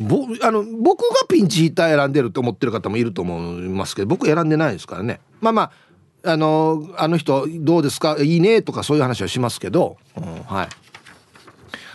[0.00, 5.20] ぼあの僕がピンチヒッター選んでると思ってる方もいると思いますけど僕選んでないですからね。
[5.40, 8.16] まあまああのあの人どうですか？
[8.18, 10.68] いいねとかそういう話はしますけど、うん、はい。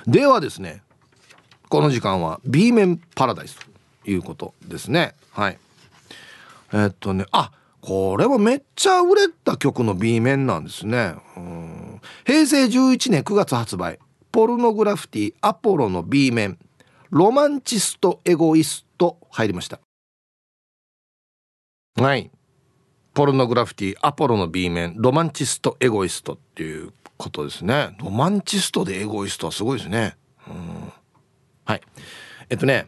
[0.10, 0.82] ではですね
[1.68, 3.58] この時間は B 面パラダイス
[4.06, 5.14] ということですね。
[5.32, 5.58] はい。
[6.72, 7.52] えー、っとねあ
[7.82, 11.16] これもめっちゃ売れた曲の B 面なんですね。
[11.36, 11.89] うん。
[12.26, 14.00] 平成11年9月発売。
[14.32, 16.58] ポルノグラフィティアポロの B 面。
[17.10, 19.80] ロマンチストエゴイスト入りました。
[21.96, 22.32] はい。
[23.14, 24.94] ポルノグラフィティアポロの B 面。
[24.98, 27.96] ロマンチストエゴイストっていうことですね。
[28.00, 30.16] ロマンチストでエゴイストはすごいですね。
[30.48, 30.94] うん。
[31.66, 31.82] はい。
[32.50, 32.88] えっとね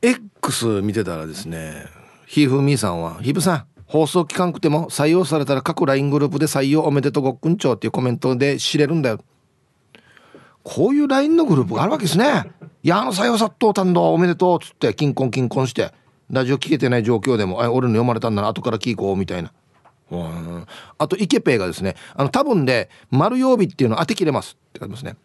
[0.00, 1.86] X 見てたらですね
[2.26, 3.71] ひふみさんは「ひぶさん。
[3.92, 9.20] 放送期間くても採用されたら各 LINE グループで採用おめでとうごっくんちょうっていうコメントで知れるんだよ
[10.62, 12.50] こういう LINE のグループがあるわけですね。
[12.82, 15.92] いや、あの採用殺到担当おめでとうっつって、金婚金婚して、
[16.30, 19.52] ラジオ聞けてない状況でも、あ俺の読まれたんだな、後から聞こう、みたいな。
[20.10, 20.66] うん
[20.98, 25.16] あと、イケペイがですね、あの、多分で、丸曜日っていうの当て切れますって書いてますね。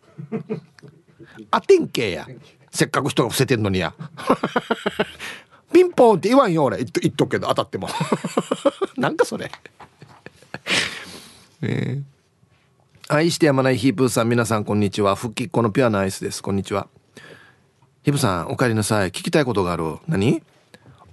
[1.52, 2.28] 当てんけや。
[2.72, 3.94] せっかく人が伏せてんのにや。
[5.74, 6.78] ピンポンって言わんよ、俺。
[6.78, 7.88] 言っと言っとくけど、当たっても。
[8.98, 9.52] なんかそれ。
[11.62, 12.04] えー。
[13.10, 15.16] 愛してやまないヒープーさん皆さんこんにちは。
[15.16, 16.44] 復帰っ子のピュアなアイスです。
[16.44, 16.88] こんにちは。
[18.04, 19.10] ヒープさんお帰りなさい。
[19.10, 19.98] 聞きたいことがある。
[20.08, 20.44] 何？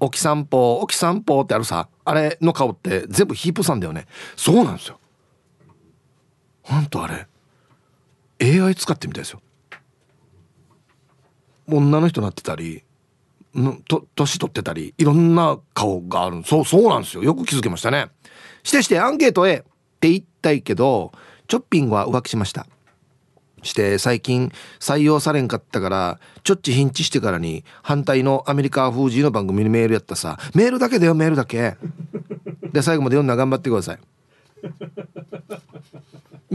[0.00, 1.88] おき散歩おき散歩ってあるさ。
[2.04, 4.06] あれの顔って全部ヒープさんだよね。
[4.36, 4.98] そうなんですよ。
[6.62, 7.26] ほんとあれ。
[8.40, 9.40] AI 使ってみたいですよ。
[11.66, 12.83] 女の人なってたり
[13.54, 16.42] 年取ってたりいろんな顔がある。
[16.44, 17.22] そうそうなんですよ。
[17.22, 18.08] よく気づけましたね。
[18.62, 19.58] してしてアンケート A っ
[20.00, 21.12] て言いたいけど
[21.46, 22.66] チョッピングは浮気しました。
[23.62, 30.38] して最近採用されんかったからちょっちヒンチしてからに反対のアメリカ封じの番組にメールやったさ。
[30.54, 31.76] メールだけだよメールだけ。
[32.72, 33.98] で最後まで読んだ頑張ってください。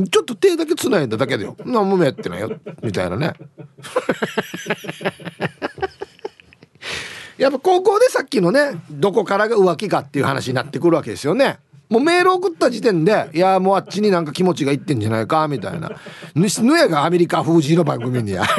[0.09, 1.57] ちょっと手だけつないだだけだよ。
[1.65, 2.51] 何もやってないよ。
[2.83, 3.33] みたいなね。
[7.39, 11.59] やっぱ高校でさっきのねどこからが浮気かっていう話になってくるわけですよね。
[11.89, 15.89] もうメール送った時点で、いや、もうあっちになんか気持ちがいってんじゃないか、みたいな。
[16.35, 18.43] ぬやがアメリカ封じの番組にや。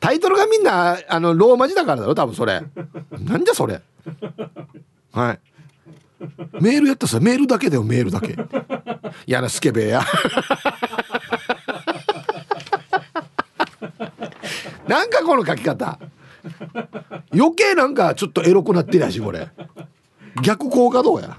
[0.00, 2.62] タイトルがみんなあのローマ字だからだろ多分それ。
[3.18, 3.80] なんじゃそれ。
[5.12, 5.38] はい。
[6.60, 8.36] メールやったさメールだけだよメールだけ。
[9.26, 10.02] 嫌なスケベや。
[14.88, 15.98] なんかこの書き方。
[17.32, 19.48] 余計なんかちょっとエロくなってるやしこれ。
[20.42, 21.38] 逆効果どうや？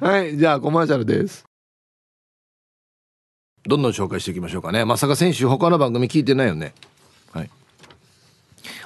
[0.00, 1.44] はいじゃあコマーシャルです。
[3.64, 4.84] どんどん紹介していきましょうかね。
[4.84, 6.74] まさか先週他の番組聞いてないよね。
[7.32, 7.50] はい。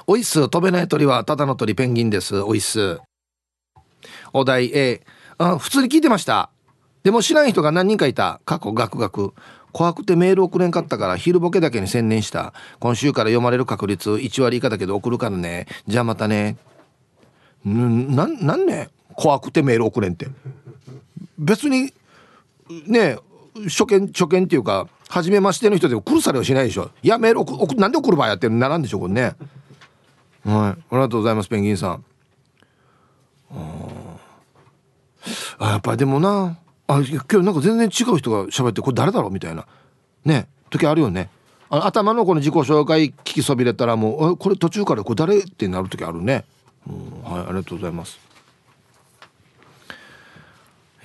[0.07, 0.49] おいっす。
[0.49, 2.39] 飛べない鳥はただの鳥ペンギンです。
[2.41, 2.99] おいっす。
[4.33, 5.01] お題 A
[5.37, 6.49] あ普通に聞いてました。
[7.03, 8.41] でも知らん人が何人かいた。
[8.45, 9.33] 過去ガクガク。
[9.73, 12.53] 怖くてメール送れんかったから昼ボケだけに専念した。
[12.79, 15.67] 今週から読まれる確率1割以下だけど送るからね。
[15.87, 16.57] じゃあまたね。
[17.67, 20.27] んななんね怖くてメール送れんって。
[21.37, 21.91] 別に
[22.87, 23.17] ね
[23.65, 26.91] 初見初見っていうか初めましての人でも来るされはしないでしょ。
[27.01, 29.23] いやメール送送なんで送る場合やってるならんでしょこれね。
[29.23, 29.33] はい。
[30.51, 32.05] ありがとうございますペンギンさん。
[35.59, 36.57] あやっぱりでもな
[36.87, 39.65] あ今日なんか全然違う人が喋ってこれ誰だろうみたいな。
[40.25, 41.29] ね時あるよね。
[41.69, 46.45] あ頭のこの自己紹介聞きそびれたらもうこれ途中からこれ誰ってなる時あるね、
[46.87, 48.19] うん、はいありがとうございます。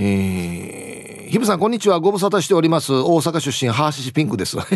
[0.01, 1.99] えー、ひぶさんこんにちは。
[2.01, 2.93] ご無沙汰しております。
[2.93, 4.57] 大阪出身ハーシシピンクです。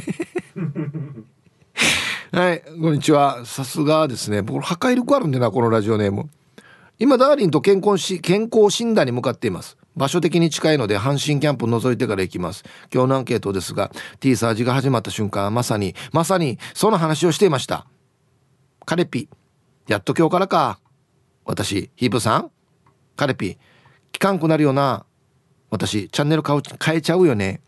[2.33, 3.45] はいこんにちは。
[3.45, 4.43] さすがですね。
[4.43, 6.31] 僕破壊力あるんでなこのラジオネーム。
[6.99, 9.77] 今ダーリンと健康し健康診断に向かっています。
[9.97, 12.65] 場所的に近いので阪神キャンプ覗いてから行きます。
[12.93, 13.91] 今日のアンケートですが
[14.21, 17.87] T サージが始まった瞬間まさにまさにその話をしていました。
[18.85, 19.29] カレピ
[19.89, 20.79] やっと今日からか。
[21.45, 22.51] 私ヒープさん
[23.17, 23.59] カレピ
[24.13, 25.05] 聞かんくなるよな。
[25.71, 26.63] 私チャンネル変
[26.95, 27.61] えちゃうよね。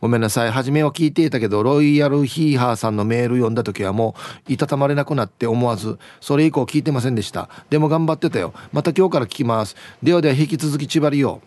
[0.00, 0.50] ごめんなさい。
[0.50, 4.14] 初めは聞いていたけどロイヤルヒーハーさんのメール読んだ時はも
[4.48, 7.48] ういたたまれなくなって思わずそれ以降聞いてませんでした。
[7.70, 8.54] でも頑張ってたよ。
[8.72, 9.76] また今日から聞きます。
[10.02, 11.40] ではでは引き続き千葉りよ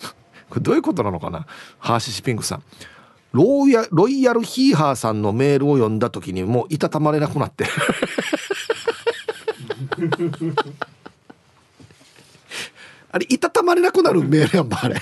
[0.50, 1.46] これどういうことなのかな？
[1.78, 2.62] ハーシシピンクさん。
[3.32, 7.64] ロイヤロイヤルヒーハーさんのメールを読んだ時にもういたたまれなくなって。
[13.10, 15.00] あれいたたまれなくなるメールやんばあれ。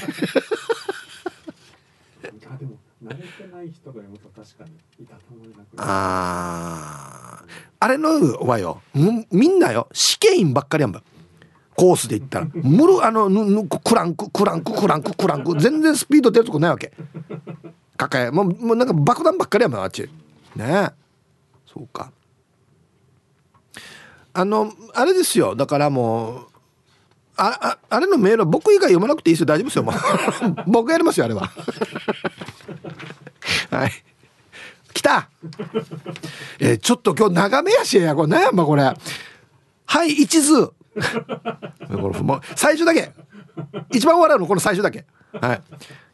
[3.02, 4.72] 慣れてない人が読むと確かに
[5.02, 7.44] いたたまれなくあ
[7.78, 8.82] あれのはよ。
[9.32, 9.88] みんなよ。
[9.92, 11.02] 試験員ばっかりやんば。
[11.74, 12.46] コースで言ったら。
[12.52, 15.58] むるあのぬクランククランククランククランク。
[15.58, 16.92] 全然スピード出るとこないわけ。
[17.96, 20.08] 抱えもうもうなんか爆弾ばっかりやんばあっち。
[20.54, 20.90] ね
[21.66, 22.12] そうか。
[24.34, 25.56] あのあれですよ。
[25.56, 26.46] だからもう
[27.36, 29.46] あああれのメールは僕以外読まなくていいですよ。
[29.46, 29.82] 大丈夫ですよ。
[29.84, 29.94] もう。
[30.70, 31.50] 僕やりますよあれは。
[33.70, 33.90] はい。
[34.92, 35.28] 来た。
[36.58, 38.82] えー、ちょっと今日長めやしやこれ何やんばこれ。
[38.82, 40.74] はい一途。
[41.00, 43.12] これ最初だけ。
[43.92, 45.04] 一番笑うのこの最初だけ。
[45.32, 45.62] はい。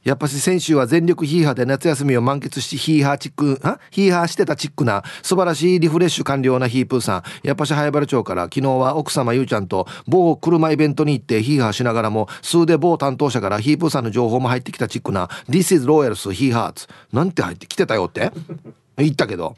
[0.06, 3.80] やっぱし先週は全力ヒーハーで夏休みを満喫してヒーハーチックあ？
[3.90, 7.22] ヒーハーしてたチックな素晴らしいリフレッシュ完了なヒープーさん。
[7.42, 18.30] やっぱし早原町から昨日は奥様ゆうちゃんと某車イベントに行ってヒーハーしながらも数で某担当者からヒープーさんの情報も入ってきたチックな This is Royals ヒーハーツなんて入ってきてたよって？
[18.96, 19.56] 言ったけど。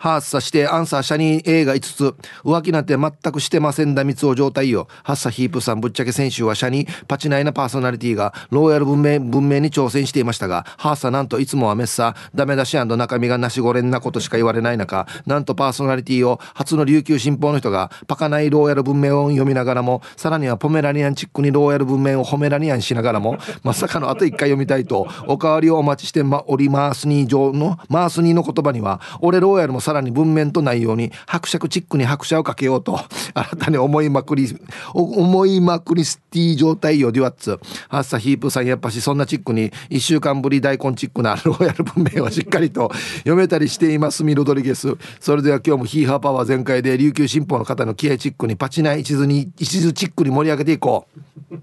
[0.00, 2.14] 発作してアンサーシャニー A が5つ。
[2.42, 4.88] 浮気なんて全くしてませんだ三つを状態よ。
[5.04, 33.00] 発作ヒープさんぶっちゃけ先週はシャニーパチナイなパーソナリティがローヤル文明文明に挑戦していましたがハーサなんといつもはメッサダメ出し中身がなしごれんなことしか言われない中なんとパーソナリティを初の琉球新報の人がパカナイローヤル文明を読みながらもさらにはポメラニアンチックにローヤル文明をホメラニアンしながらもまさかのあと一回読みたいとおかわりをお待ちしておりますに上のマースニーの言葉には俺ローヤルもささらに文面とないように伯爵チックに拍車をかけようと
[33.34, 34.46] 新たに思いまくり
[34.94, 42.92] 思いまくりスティ状態よデュワッツハッサヒープさんやっぱしそんなチックに1週間ぶり大根チックなローヤル文明をしっかりと
[43.26, 44.96] 読めたりしていますミロドリゲス。
[45.18, 51.08] それでは今日もヒーハーパワー全開で琉球新報の方の気合チックにパチナイ一途に一途チックに盛り上げていこ
[51.50, 51.56] う。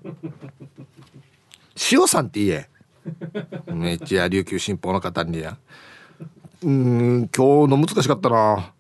[1.93, 2.69] 塩さんって言え。
[3.73, 5.57] めっちゃ琉球新報の方にや。
[6.63, 8.73] うん今日の難しかったな。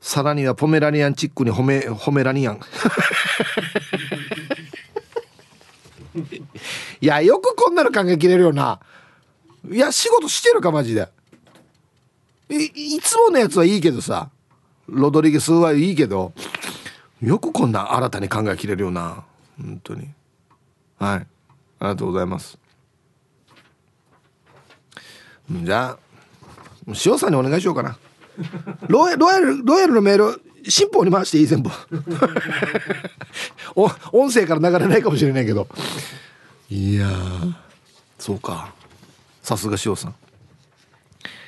[0.00, 2.60] さらにはポメラニアンチックに褒め褒めラニアン。
[7.00, 8.78] いやよくこんなの考えきれるよな。
[9.68, 11.08] いや仕事してるかマジで。
[12.48, 14.30] いいつものやつはいいけどさ。
[14.88, 16.32] ロドリゲスはいいけど。
[17.20, 19.24] よくこんな新たに考えきれるよな。
[19.58, 20.08] 本当に。
[20.98, 21.18] はい。
[21.18, 21.26] あり
[21.80, 22.58] がとうございます。
[25.50, 25.98] じゃあ
[27.04, 27.98] 塩さんにお願いしようかな。
[28.88, 31.70] ロイヤルロイヤルのメール新報に回していい全部。
[33.74, 35.68] お音声から流れないかもしれないけど。
[36.68, 37.08] いや
[38.18, 38.72] そうか。
[39.42, 40.14] さすが塩さん。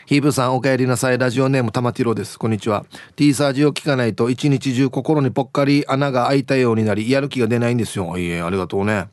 [0.07, 1.19] ヒーブさんお帰りなさい。
[1.19, 2.39] ラジオネーム玉ティロです。
[2.39, 2.87] こんにちは。
[3.17, 8.17] T サージを聞かないと一日中心にぽっかり穴が開いたようになりやる気が出ないんですよ。
[8.17, 9.09] いえありがとうね。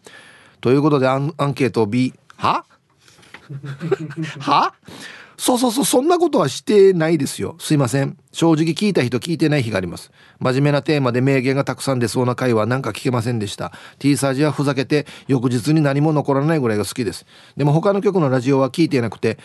[0.62, 2.64] ということでアンアンケート B は？
[4.40, 4.74] は？
[5.38, 7.58] そうそうそうそんなことはしてないですよ。
[7.60, 8.18] すいません。
[8.32, 10.12] 正直聞いた人聞いてない日があります。
[10.40, 13.74] 真面目なテーマで名言がたくさん出そうな回はなんか聞けませんでした。
[14.00, 17.26] T サージはふざけて翌日に何も残らないぐらいが好きです。
[17.58, 19.38] でも他の曲のラジオは聞いてなくて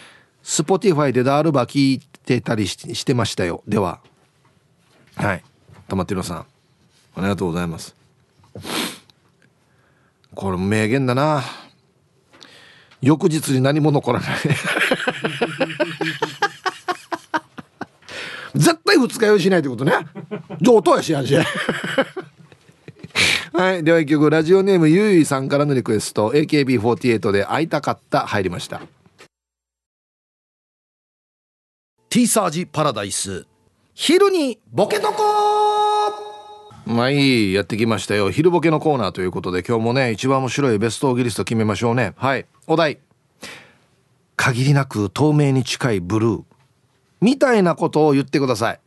[0.44, 3.64] Spotify でダールバ聞いてたりしてましたよ。
[3.66, 3.98] では。
[5.16, 5.42] はい。
[5.88, 6.38] 玉ティロさん。
[6.38, 6.46] あ
[7.16, 7.96] りがとうございます。
[10.36, 11.42] これ名言だな。
[13.02, 14.30] 翌日に何も残らない。
[18.54, 19.92] 絶対二日酔いしないってことね。
[20.60, 21.34] 上等やしやし。
[23.52, 23.84] はい。
[23.84, 26.30] では一曲ラジオネームゆいさんからのリクエスト。
[26.30, 28.26] AKB48 で会いたかった。
[28.26, 28.82] 入りました。
[32.10, 33.46] T サージパラダイス。
[33.94, 35.59] 昼にボケとこ
[36.90, 38.32] まあいいやってきましたよ。
[38.32, 42.14] 昼ボケのコーナーということで今日もね一番面白いベストオギリスト決めましょうね。
[42.16, 42.46] はい。
[42.66, 42.98] お題。
[44.34, 46.42] 限りなく透明に近いブルー。
[47.20, 48.80] みたいなことを言ってください。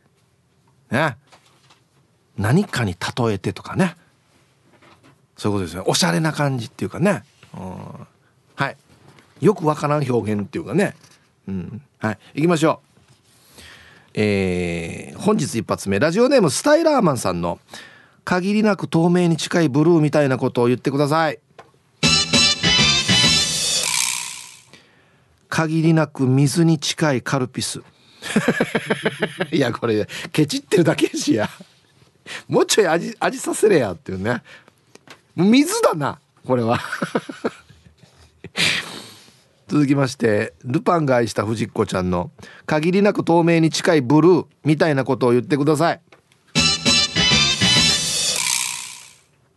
[0.90, 1.16] ね。
[2.36, 3.96] 何かに例えてとかね。
[5.38, 7.24] そういうことですねおしゃれな感じっていうかね、
[7.56, 8.06] うん、
[8.54, 8.76] はい。
[9.40, 10.94] よくわからん表現っていうかね。
[11.48, 11.82] うん。
[11.98, 12.18] はい。
[12.34, 12.94] 行きましょう。
[14.14, 15.98] えー、本日一発目。
[15.98, 17.58] ラジオネームスタイラーマンさんの
[18.24, 21.38] 限りなく透明に近いブルーみたいなことを言ってください。
[25.48, 27.82] 限りなく水に近いカルピス。
[29.52, 31.50] いやこれケチってるだけしや
[32.48, 34.42] もうちょい味味させれやっていうね。
[35.36, 36.80] 水だなこれは。
[39.68, 42.30] 続きましてルパンが愛した藤子ちゃんの
[42.66, 46.00] 限りなく透明に近いブルーみたいなことを言ってください。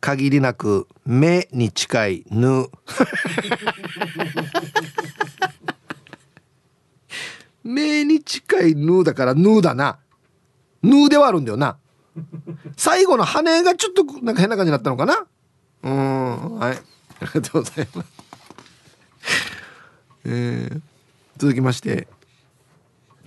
[0.08, 2.70] 限りなく目に近いぬ。
[7.62, 10.00] 目に近いヌーだからヌーだな。
[10.82, 11.78] ヌーではあるんだよな。
[12.78, 15.28] 最後の羽がちょっとなんか変な感じになったのかな。
[15.84, 16.78] うんはい。
[16.78, 16.80] あ
[17.26, 18.10] りがとうございます。
[20.24, 20.82] えー、
[21.36, 22.08] 続きまして。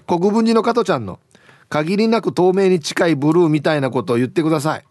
[0.07, 1.21] 国分寺の加トちゃんの
[1.69, 4.85] 限りなく透明に近いブルーみたいなことを言ってください。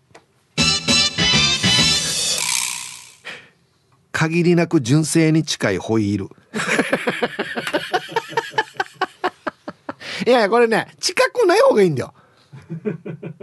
[4.20, 6.26] 限りなく純正に近いホイール。
[10.28, 12.13] いやいやこれね近くない方がいいんだよ。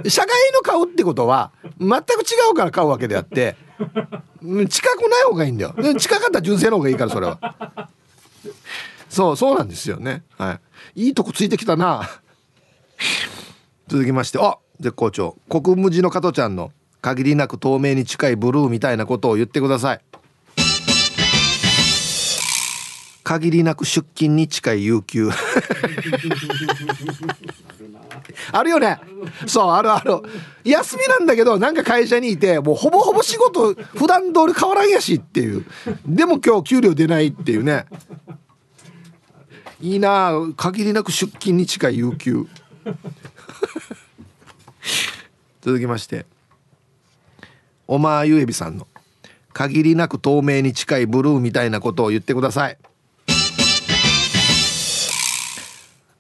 [0.07, 1.51] 社外の買うってことは
[1.81, 2.03] 全く違
[2.53, 3.57] うから買うわけであって
[4.69, 5.75] 近くない方がいいんだよ。
[5.99, 7.89] 近かったら純正の方がいいからそれは。
[9.09, 10.25] そうそうなんですよね。
[10.37, 10.61] は
[10.95, 11.07] い。
[11.07, 12.07] いいとこついてきたな。
[13.89, 15.39] 続きましてあ絶好調。
[15.49, 16.71] 国務寺の加トちゃんの
[17.01, 20.01] 限りなく透明に近いブルーみたいなことを言ってください。
[23.27, 25.31] 限りなく出勤に近い有給。
[28.53, 29.01] あるよね。
[29.49, 30.23] そうあるある。
[30.63, 35.67] 休みなんだけどなんか会社にいてもうほぼほぼ仕事普段通り変わらんやしっていう。
[36.07, 37.87] でも今日給料出ないっていうね。
[39.81, 42.47] いいな限りなく出勤に近い有給。
[45.63, 46.27] 続きまして。
[47.89, 48.87] おまゆえびさんの
[49.53, 52.79] 限りなく透明に近いブルーみたいなことを言ってください。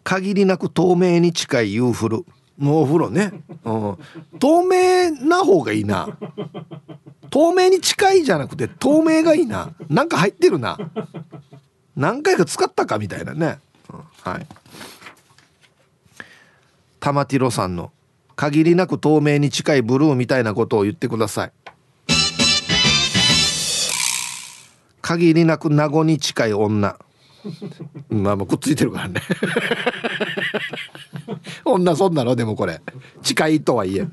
[0.06, 2.24] 限りなく透明に近いユーフル
[2.60, 3.32] のお風呂ね、
[3.64, 3.98] うん、
[4.38, 6.16] 透明な方がいいな。
[7.28, 9.74] 透明に近いじゃなくて透明がいいな。
[9.88, 10.78] なんか入ってるな。
[11.96, 13.58] 何回か使ったかみたいなね、
[13.92, 14.46] うん、はい。
[17.00, 17.90] 玉ティロさんの
[18.36, 21.52] 限りなく透明に近いブルーみたいなことを言ってください。
[25.02, 26.96] 限りなく名護に近い女。
[28.10, 29.20] まあまあくっついてるからね。
[31.64, 32.36] 女そんなの？
[32.36, 32.80] でもこれ。
[33.22, 34.06] 近いとはいえ。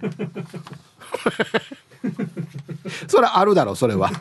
[3.07, 4.11] それあるだろそれは。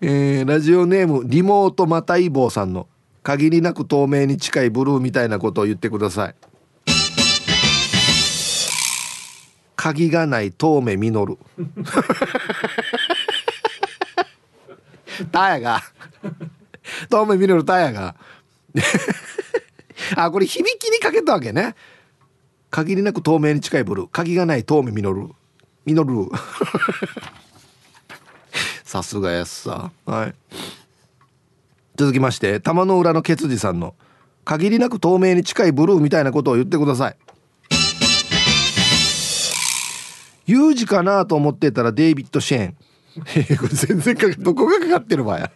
[0.00, 2.86] えー、ラジオネームリモートマタイボーさんの
[3.22, 6.34] 限りなく透明に近いブルーみたいなことを言ってください。
[9.74, 11.38] 鍵がない透明実る。
[15.32, 15.82] タヤが
[17.08, 18.16] 透明ミネルタイヤが。
[20.16, 21.74] あこれ響きにかけたわけね。
[22.70, 24.08] 限りなく透明に近いブルー。
[24.10, 25.28] 鍵がない透明実る。
[25.84, 26.28] 実る。
[28.84, 29.90] さすがやすさ。
[30.04, 30.34] はい。
[31.96, 33.94] 続きまして玉の裏のケツジさんの
[34.44, 37.16] 限りなく透明に近いブルーみたいなことを言ってください。
[40.46, 42.76] 有事かなと思ってたらデイビッド・シェーン。
[43.58, 45.50] これ全然かどこがかかってる場合や。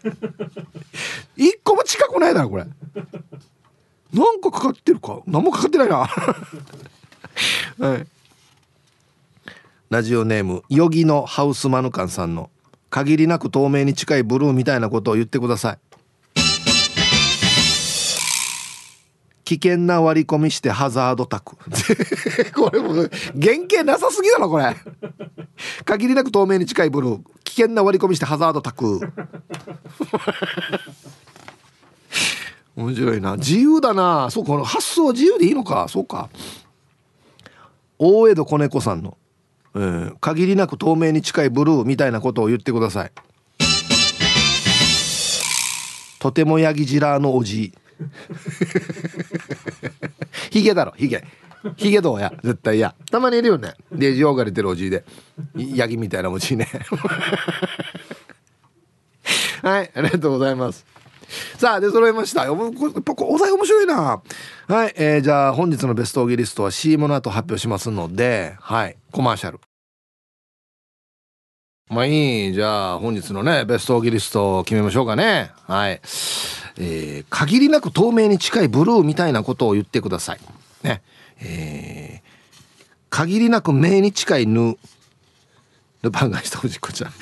[1.36, 2.64] 一個も近くないだろこれ。
[2.64, 5.20] なんかかかってるか？
[5.26, 5.98] 何もかかってないな。
[7.78, 8.06] はい。
[9.90, 12.48] ラジオネームヨギのハウスマヌカンさんの
[12.90, 15.78] 限りなく透明に近いブルーみたいなことを言ってください。
[19.50, 21.56] 危険な割り込みしてハザードタク。
[22.54, 23.08] これも原
[23.68, 24.76] 型なさすぎだろこれ。
[25.84, 27.20] 限りなく透明に近いブルー。
[27.42, 29.00] 危険な割り込みしてハザードタク。
[32.76, 33.36] 面白いな。
[33.38, 34.30] 自由だな。
[34.30, 35.88] そうこの発想自由でいいのか。
[35.88, 36.28] そうか。
[37.98, 39.18] 大江戸子猫さんの、
[39.74, 43.10] えー、限りなく透明に近いブルーみたいなことを言ってください。
[46.20, 47.72] とてもヤギジラーのおじい。
[50.50, 51.24] ヒゲだろヒゲ。
[51.76, 52.32] ヒゲどうや？
[52.42, 53.74] 絶対やたまにいるよね。
[53.92, 55.04] レジオが出てるおじいで。
[55.54, 56.68] ヤギみたいなおじいね。
[59.62, 60.86] はいありがとうございます。
[61.58, 62.44] さあ出揃いました。
[62.44, 62.62] やっぱ
[63.18, 64.22] お題面白いな。
[64.68, 69.60] はい、えー、じゃあ本日のベストオギリストは CM の後発表しますのではいコマーシャル。
[71.88, 72.52] まあいい。
[72.52, 75.50] じゃあ本日のねベストオギリストを決めましょうかね。
[75.66, 76.00] はい。
[76.82, 80.40] えー、限りなく透明に近いブルーみたいなことを言ってください。
[80.82, 81.02] ね。
[81.42, 82.26] えー、
[83.10, 84.78] 限りなく目に近いぬ。
[86.02, 87.12] ルパンがしたおじこちゃん。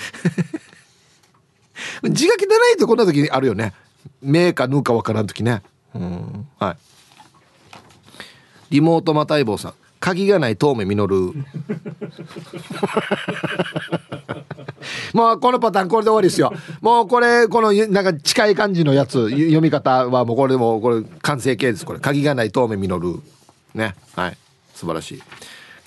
[2.15, 2.45] 字が汚
[2.75, 3.75] いとこんな時にあるよね。
[4.23, 5.63] 目かぬかわからん時ね。
[5.93, 6.47] うん。
[6.61, 6.77] はい。
[8.71, 9.75] リモートマタイボウさん。
[9.99, 11.33] 鍵がない遠目実る。
[15.12, 16.53] もうこのパターンこれで終わりですよ。
[16.81, 21.85] もうこれ、このなんか近い感じのやつ、読み方はもうこれでもこれ完成形です。
[21.85, 22.01] これ。
[22.01, 23.20] 鍵がない遠目実る。
[23.74, 23.95] ね。
[24.14, 24.37] はい。
[24.74, 25.22] 素晴らしい。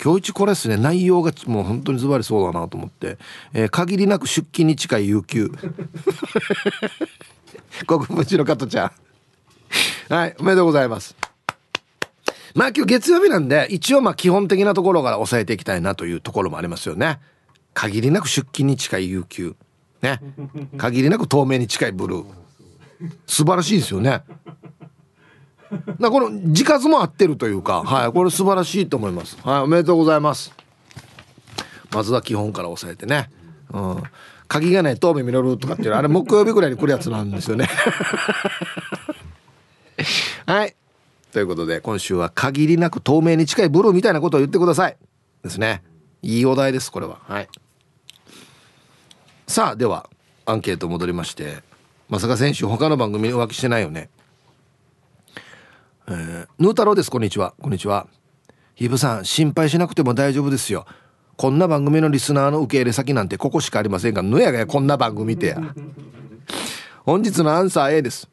[0.02, 3.18] 今日一これですね、内容がもう本当にズバリそうだなと思って。
[3.52, 5.50] えー、限りなく出勤に近い有給。
[7.86, 8.92] 国分寺の加トちゃ
[10.10, 10.12] ん。
[10.12, 11.16] はい、おめでとうございます。
[12.54, 17.20] まあ今日月曜日なんで、一応まあ基本的なところから抑えていきたいなというところもありますよね。
[17.74, 19.54] 限りなく出勤に近い有給。
[20.02, 20.20] ね。
[20.76, 22.24] 限りなく透明に近いブルー。
[23.26, 24.22] 素晴らしいですよね。
[25.98, 29.38] なこの字数も合ってるというか、はい、これ素晴らしいと思います。
[29.42, 30.52] はい、おめでとうございます。
[31.90, 33.30] まずは基本から抑えてね。
[33.72, 34.02] うん。
[34.48, 37.68] 鍵がない透明実るとかっていうのはあれ木曜日ぐらいに来るやつなんですよね。
[40.46, 40.76] はい。
[41.32, 44.96] ということで今週は限りなく透明に近いブルーみたいなことを言ってください
[45.42, 45.82] ですね
[46.22, 47.18] いいお題ですこれは。
[47.28, 47.48] はい。
[49.46, 50.08] さあでは
[50.46, 51.62] アンケート戻りまして
[52.08, 54.08] まさか選手他の番組に浮気してないよね。
[56.08, 57.54] えー、ヌー太郎ですこんにちは。
[57.60, 58.06] こんにちは。
[58.74, 60.86] ヒブさん心配しなくても大丈夫ですよ。
[61.36, 65.46] こんな番組のリスナーの受け入れ先なんてここしかありませんがぬやがやこんな番組って。
[65.46, 65.60] や
[67.04, 68.28] 本日のアンサー A です。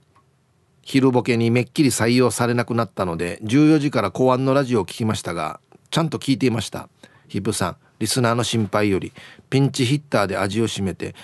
[0.89, 5.59] 昼ボケにめっきり採用されなくなったので14時から公安のラジオを聞きましたが
[5.91, 6.89] ちゃんと聞いていました
[7.29, 9.13] ヒプさんリスナーの心配より
[9.49, 11.15] ピンチヒッターで味を占めて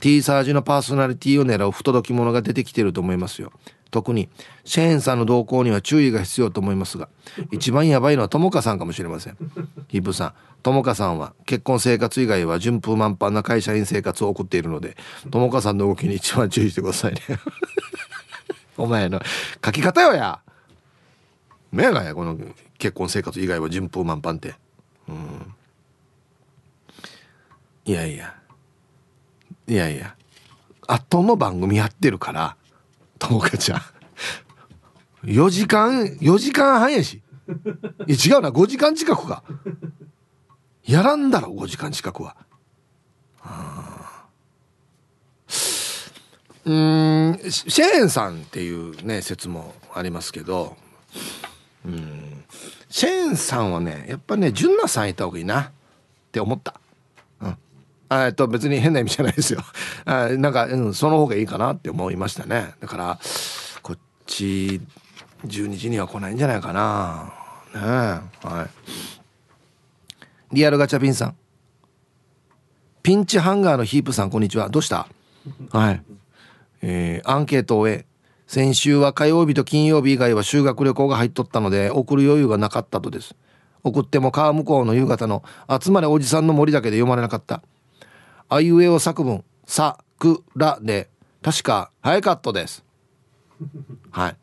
[0.00, 3.52] T サージのパーソナリティを狙う不届き者が出てきてると思いますよ。
[3.92, 4.28] 特に
[4.64, 7.08] シェーンさんの動向には注意が必要と思いますが
[7.52, 9.36] 一番やばいのは友果さんかもしれません。
[9.86, 10.34] ヒップさん
[10.64, 14.96] 友果さんは結婚生活以外は順風満帆な会社員生活を送っているので
[15.30, 17.20] 友果さんの動きに一番注意してくださいね。
[18.76, 19.22] お前の
[19.64, 20.40] 書き方よや。
[21.70, 22.36] 目がやこの
[22.78, 24.54] 結婚生活以外は順風満帆って。
[25.08, 25.54] うん。
[27.84, 28.34] いやいや。
[29.66, 30.16] いやいや。
[30.86, 32.56] 後の番組やってるから
[33.18, 33.80] ともかちゃん。
[35.24, 37.22] 4時間4時間半やし。
[38.06, 38.50] いや違うな。
[38.50, 39.42] 5時間近くか。
[40.86, 42.36] やらんだろ5時間近くは。
[46.64, 47.38] うん。
[47.50, 50.76] シェーンさんっていうね説もありますけど。
[51.84, 52.44] うん。
[52.94, 55.70] シェーンさんはねやっぱね純奈さんいた方がいいなっ
[56.30, 56.78] て思った。
[57.40, 57.56] うん
[58.08, 59.62] えっと別に変な意味じゃないですよ。
[60.06, 62.74] あなんか、うん、その方がいいかなって思いましたね。
[62.80, 63.18] だから
[63.82, 64.80] こっち
[65.44, 67.32] 12時には来ないんじゃないかな。
[67.74, 68.70] ねはい。
[70.52, 71.36] リアルガチャピンさん。
[73.02, 74.68] ピンチハンガーのヒープさんこんにちは。
[74.68, 75.08] どうした？
[75.72, 76.02] はい。
[76.80, 78.06] えー、アンケートを終え
[78.54, 83.34] 先週は火曜日と金曜日以外は修学旅行が入っとったので送る余裕がなかったとです。
[83.82, 87.64] 送っても川向こうの夕方の集まれおじさんの森だけで読まれなかった。
[88.48, 91.10] あいうえお作文「さくら」で
[91.42, 92.84] 確か早かったです。
[94.12, 94.36] はい。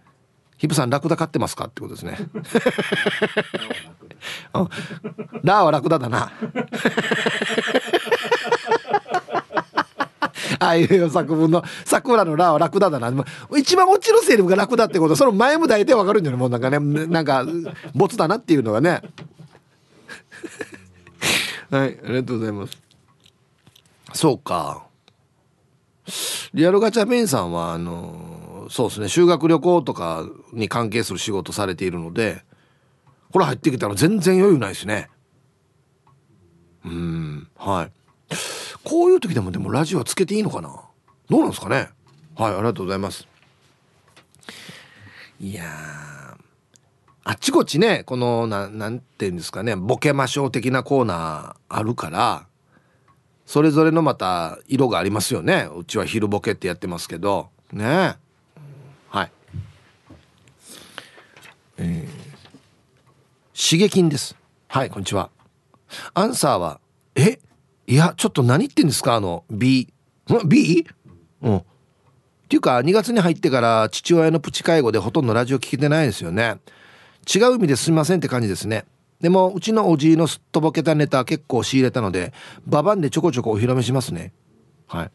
[0.58, 1.68] ヒプさんラクダ買ってますか？
[1.68, 2.18] ってことですね。
[5.42, 6.34] ラーはラクダだな
[10.60, 13.12] あいう作文の桜のラはラクダだな。
[13.58, 17.46] 一番落ちるセリフがラクダってこと、その前も大体わかるんじゃないもうなんかね、なんか、
[17.94, 19.02] ボツだなっていうのがね。
[21.70, 22.78] はい、ありがとうございます。
[24.14, 24.84] そうか。
[26.54, 32.44] リアルガチャペンさんは、あの、そうですね、修学旅行とかに関係する仕事されているので、
[33.32, 35.10] これ入ってきたら全然余裕ないですね。
[36.84, 37.92] うん、はい。
[38.84, 40.70] こういう時でもでもラジオはつけていいのかな？
[41.30, 41.90] どうなんですかね？
[42.36, 43.28] はいありがとうございます。
[45.40, 45.64] いや
[47.24, 52.46] あっちこっちねこのななんて言うんですかねボケましょう的なコーナーあるから
[53.46, 55.68] それぞれのまた色がありますよね。
[55.76, 57.50] うちは昼ボケってやってますけど。
[57.72, 58.16] ね。
[59.10, 59.32] はい。
[61.78, 64.36] えー、刺激です。
[64.68, 65.30] はいこんにちは。
[66.14, 66.80] アンサーは
[67.16, 67.40] え？
[67.88, 69.16] いやちょっと何言ってんですか？
[69.16, 69.92] あの B
[70.46, 70.88] B?
[71.42, 71.58] うん。
[71.58, 71.64] っ
[72.48, 76.60] ていうか2月に入ってから父親のプチ介護でほとんどラジオ聞けてないですよね。
[77.34, 78.86] 違う意味ですみませんって感じですね。
[79.20, 82.34] でもうちのおじいのすっとぼけたネタ結構仕入れたので
[82.66, 84.34] ババンでちょこちょこお披露目しますね。
[84.88, 85.12] はい。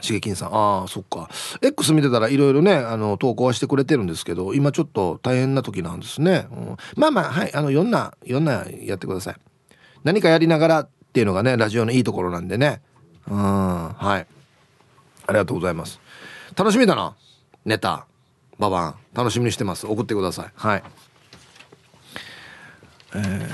[0.00, 0.54] しげきんさん。
[0.54, 1.28] ああそっか。
[1.60, 7.54] X 見てたらいろいろねあの投稿はしてくれてるんですけど今ちょっと大変な時なんですね、うん、まあまあはい。
[7.54, 9.34] あのいろんないろんなやってください。
[10.04, 12.80] 何かやりながらっていうのがねラジオのいいところなんでね。
[13.28, 13.36] うん。
[13.36, 14.26] はい。
[15.26, 16.00] ありがとうございます。
[16.56, 17.16] 楽しみだな。
[17.64, 18.06] ネタ。
[18.60, 19.86] ババン楽しみにしてます。
[19.86, 20.52] 送ってください。
[20.54, 20.82] はい。
[23.14, 23.48] えー、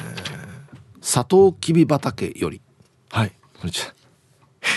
[1.00, 2.60] サトウキビ畑より。
[3.10, 3.32] はい。
[3.58, 3.94] こんにちは。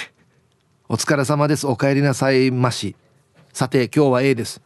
[0.88, 1.68] お疲れ様です。
[1.68, 2.96] お帰りなさいまし。
[3.52, 4.62] さて今日は A です。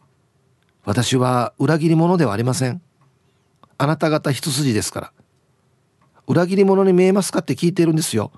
[0.84, 2.80] 私は裏切り者ではありません。
[3.76, 5.12] あなた方一筋ですから。
[6.26, 8.32] 裏切り者に見えますかって聞いてるんですよ。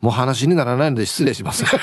[0.00, 1.64] もう話にならないので失礼します。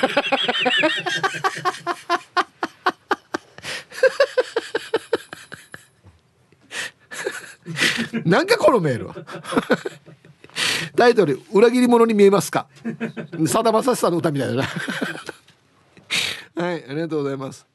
[8.25, 9.15] なんかこのメールは。
[10.95, 12.67] タイトル「裏切り者に見えますか?」
[13.47, 14.63] さだまさしさんの歌みたいだな。
[16.55, 17.65] はいありがとうございます。